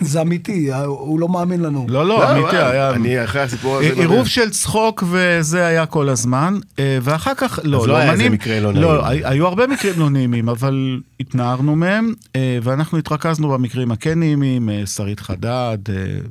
[0.00, 1.86] זה אמיתי, הוא לא מאמין לנו.
[1.88, 2.90] לא, לא, לא אמיתי, היה...
[2.90, 3.92] אני אחרי הסיפור הזה...
[3.94, 8.60] עירוב של צחוק וזה היה כל הזמן, אה, ואחר כך, לא, לא היה איזה מקרה
[8.60, 8.82] לא נעים.
[8.82, 14.70] לא, היו הרבה מקרים לא נעימים, אבל התנערנו מהם, אה, ואנחנו התרכזנו במקרים הכן נעימים,
[14.70, 15.78] אה, שרית חדד,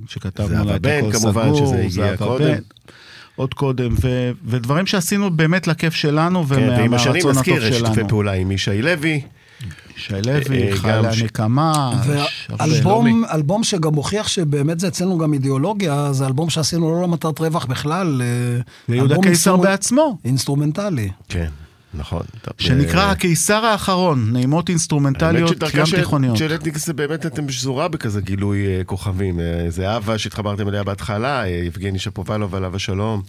[0.07, 2.53] שכתבנו לה את הכל סגור, זה הגיע קודם.
[3.35, 6.81] עוד קודם, ו, ודברים שעשינו באמת לכיף שלנו כן, ומהרצון הטוב שלנו.
[6.81, 9.21] ועם השנים נזכיר, יש שיתופי פעולה עם ישי לוי.
[9.97, 12.01] ישי לוי, אה, חיילי הנקמה.
[12.49, 17.65] ואלבום אלבום שגם מוכיח שבאמת זה אצלנו גם אידיאולוגיה, זה אלבום שעשינו לא למטרת רווח
[17.65, 18.21] בכלל.
[18.89, 20.17] ויהודה קיסר בעצמו.
[20.25, 21.09] אינסטרומנטלי.
[21.29, 21.49] כן.
[21.93, 22.21] נכון.
[22.57, 26.37] שנקרא הקיסר האחרון, נעימות אינסטרומנטליות ים תיכוניות.
[26.37, 29.39] של אתניקס באמת אתם שזורה בכזה גילוי אה, כוכבים.
[29.39, 33.21] אה, זה אהבה שהתחברתם אליה בהתחלה, אה, יבגני שפובלוב עליו השלום,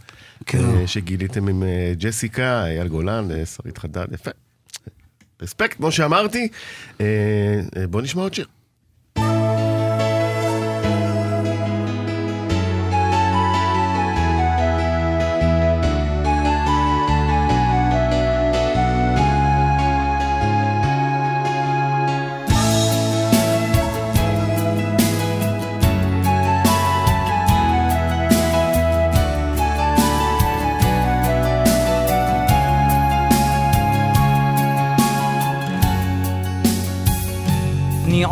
[0.46, 0.86] כן.
[0.86, 1.62] שגיליתם עם
[1.98, 4.30] ג'סיקה, אייל גולן, שרית חדד, יפה.
[5.42, 6.48] רספקט, כמו שאמרתי.
[7.90, 8.46] בואו נשמע עוד שיר.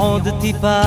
[0.00, 0.82] עוד טיפה,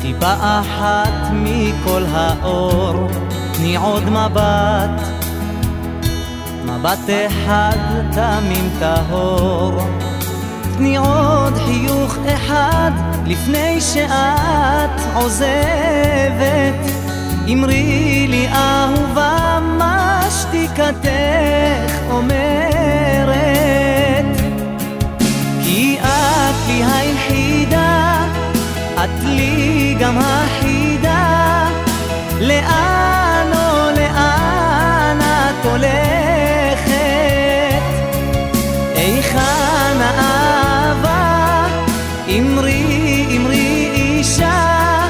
[0.00, 3.08] טיפה אחת מכל האור,
[3.52, 5.08] תני עוד מבט,
[6.64, 7.76] מבט אחד
[8.12, 9.72] תמים טהור.
[10.76, 12.90] תני עוד חיוך אחד
[13.26, 16.92] לפני שאת עוזבת.
[17.52, 23.37] אמרי לי אהובה מה שתיקתך אומרת
[26.78, 28.24] לי היחידה,
[28.94, 31.68] את לי גם החידה,
[32.40, 36.92] לאן או לאן את הולכת?
[38.94, 41.66] היכן האהבה?
[42.28, 45.06] אמרי, אמרי אישה,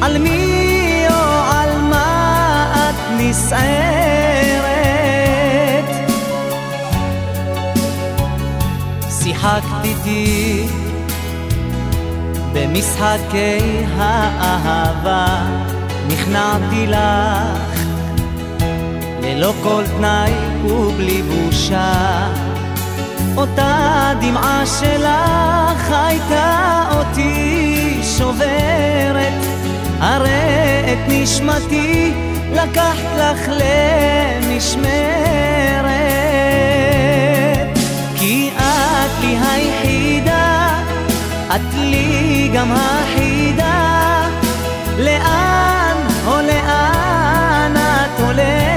[0.00, 4.60] על מי או על מה את נסערת?
[9.10, 10.79] שיחקת איתי
[12.70, 15.46] במשחקי האהבה
[16.08, 17.82] נכנעתי לך
[19.22, 20.32] ללא כל תנאי
[20.64, 22.28] ובלי בושה.
[23.36, 29.32] אותה דמעה שלך הייתה אותי שוברת
[30.00, 32.12] הרי את נשמתי
[32.52, 33.48] לקחת לך
[34.40, 34.90] למשמרת.
[38.16, 39.89] כי את לי היחידה
[41.54, 44.28] את לי גם החידה,
[44.98, 45.96] לאן
[46.26, 48.69] או לאן את הולכת?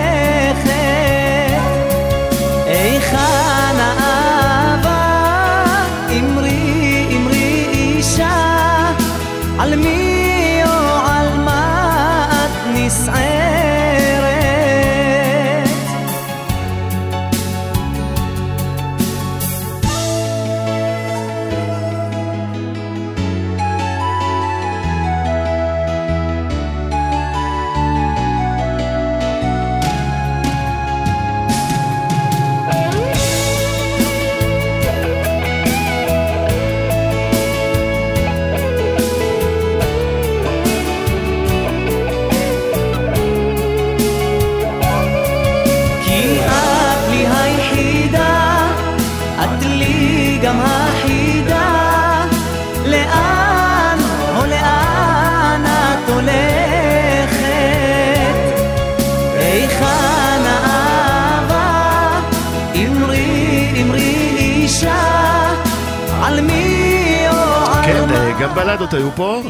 [69.15, 69.41] פה,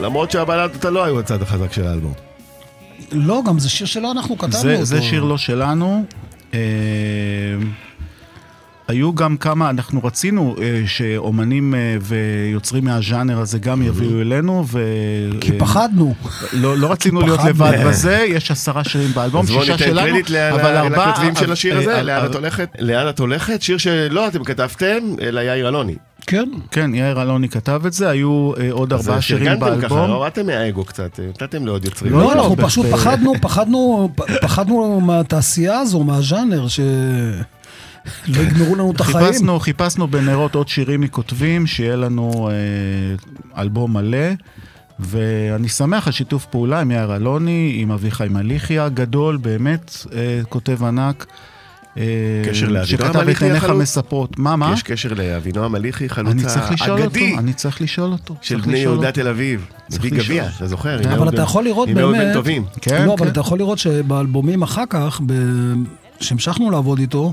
[0.00, 2.12] למרות שהבלדות לא היו הצד החזק של האלבום.
[3.12, 4.84] לא, גם זה שיר שלא אנחנו כתבנו זה, אותו.
[4.84, 6.04] זה שיר לא שלנו.
[6.54, 6.58] אה,
[8.88, 14.80] היו גם כמה, אנחנו רצינו אה, שאומנים אה, ויוצרים מהז'אנר הזה גם יביאו אלינו, ו...
[15.40, 16.14] כי אה, פחדנו.
[16.52, 17.64] לא, לא רצינו להיות פחדנו.
[17.64, 20.76] לבד בזה, יש עשרה שירים באלבום, אז בואו שישה ניתן שלנו, קרדיט ל- אבל ל-
[20.76, 21.10] ארבעה...
[21.10, 22.68] לכותבים של השיר אה, הזה, אה, לאן אה, את הולכת?
[22.78, 23.62] לאן את הולכת?
[23.62, 25.94] שיר שלא אתם כתבתם, אלא יאיר אלוני.
[26.30, 26.48] כן.
[26.70, 30.10] כן, יאיר אלוני כתב את זה, היו אה, עוד אז ארבעה שירים פרגנתם ככה, באלבום.
[30.10, 32.12] הורדתם מהאגו קצת, אה, נתתם לעוד יוצרים.
[32.12, 34.10] לא, אנחנו ב- פשוט פחדנו, פחדנו,
[34.40, 36.82] פחדנו מהתעשייה הזו, מהז'אנר, שלא
[38.42, 39.26] יגמרו לנו את החיים.
[39.26, 44.28] חיפשנו, חיפשנו בנרות עוד שירים מכותבים, שיהיה לנו אה, אלבום מלא.
[45.02, 50.84] ואני שמח על שיתוף פעולה עם יאיר אלוני, עם אביחי מליחי הגדול, באמת, אה, כותב
[50.84, 51.26] ענק.
[51.96, 52.02] אה,
[52.44, 53.64] קשר לאבינועם שכתב את עיניך?
[53.64, 54.38] מספרות.
[54.38, 54.70] מה, מה?
[54.72, 58.34] יש קשר לאבינועם אני חלוץ צריך לשאול אותו, האגדי אני צריך לשאול אותו.
[58.40, 59.20] של צריך בני יהודה אותו.
[59.20, 59.66] תל אביב.
[59.88, 60.48] צריך גביע.
[60.56, 60.98] אתה זוכר?
[61.04, 62.64] עם אבל אתה יכול לראות עם אהוד בן באמת- טובים.
[62.80, 63.30] כן, לא, אבל כן.
[63.32, 65.20] אתה יכול לראות שבאלבומים אחר כך.
[66.20, 67.32] שהמשכנו לעבוד איתו,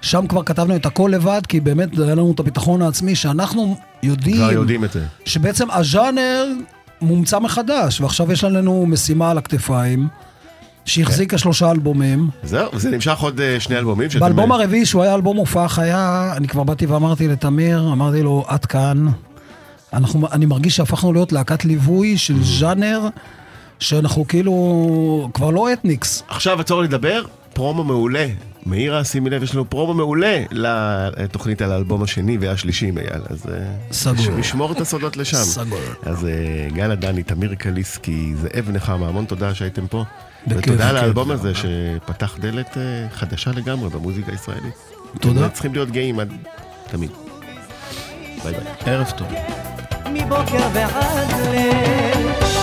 [0.00, 4.36] שם כבר כתבנו את הכל לבד, כי באמת היה לנו את הביטחון העצמי, שאנחנו יודעים,
[4.36, 5.04] כבר יודעים את זה.
[5.24, 6.44] שבעצם הז'אנר
[7.00, 10.08] מומצא מחדש, ועכשיו יש לנו משימה על הכתפיים,
[10.84, 12.28] שהחזיקה שלושה אלבומים.
[12.42, 14.08] זהו, זה נמשך עוד אה, שני אלבומים.
[14.18, 18.64] באלבום הרביעי, שהוא היה אלבום הופעה חיה, אני כבר באתי ואמרתי לתמיר, אמרתי לו, עד
[18.64, 19.06] כאן.
[19.92, 23.00] אנחנו, אני מרגיש שהפכנו להיות להקת ליווי של ז'אנר,
[23.80, 26.22] שאנחנו כאילו כבר לא אתניקס.
[26.28, 27.22] עכשיו עצור לדבר,
[27.52, 28.26] פרומו מעולה.
[28.66, 30.42] מאירה, שימי לב, יש לנו פרומו מעולה
[31.16, 33.58] לתוכנית על האלבום השני והשלישי עם אייל, אז אה,
[33.92, 34.36] סגור.
[34.36, 35.36] נשמור את הסודות לשם.
[35.36, 35.78] סגור.
[36.02, 40.04] אז אה, גל עדני, תמיר קליסקי, זאב נחמה, המון תודה שהייתם פה.
[40.48, 40.96] ותודה על.
[40.96, 44.74] האלבום הזה שפתח דלת אה, חדשה לגמרי במוזיקה הישראלית.
[45.20, 45.48] תודה.
[45.48, 46.32] צריכים להיות גאים עד
[46.90, 47.10] תמיד.
[48.44, 48.94] ביי ביי.
[48.94, 49.28] ערב טוב.
[50.12, 52.53] מבוקר ועד ליל.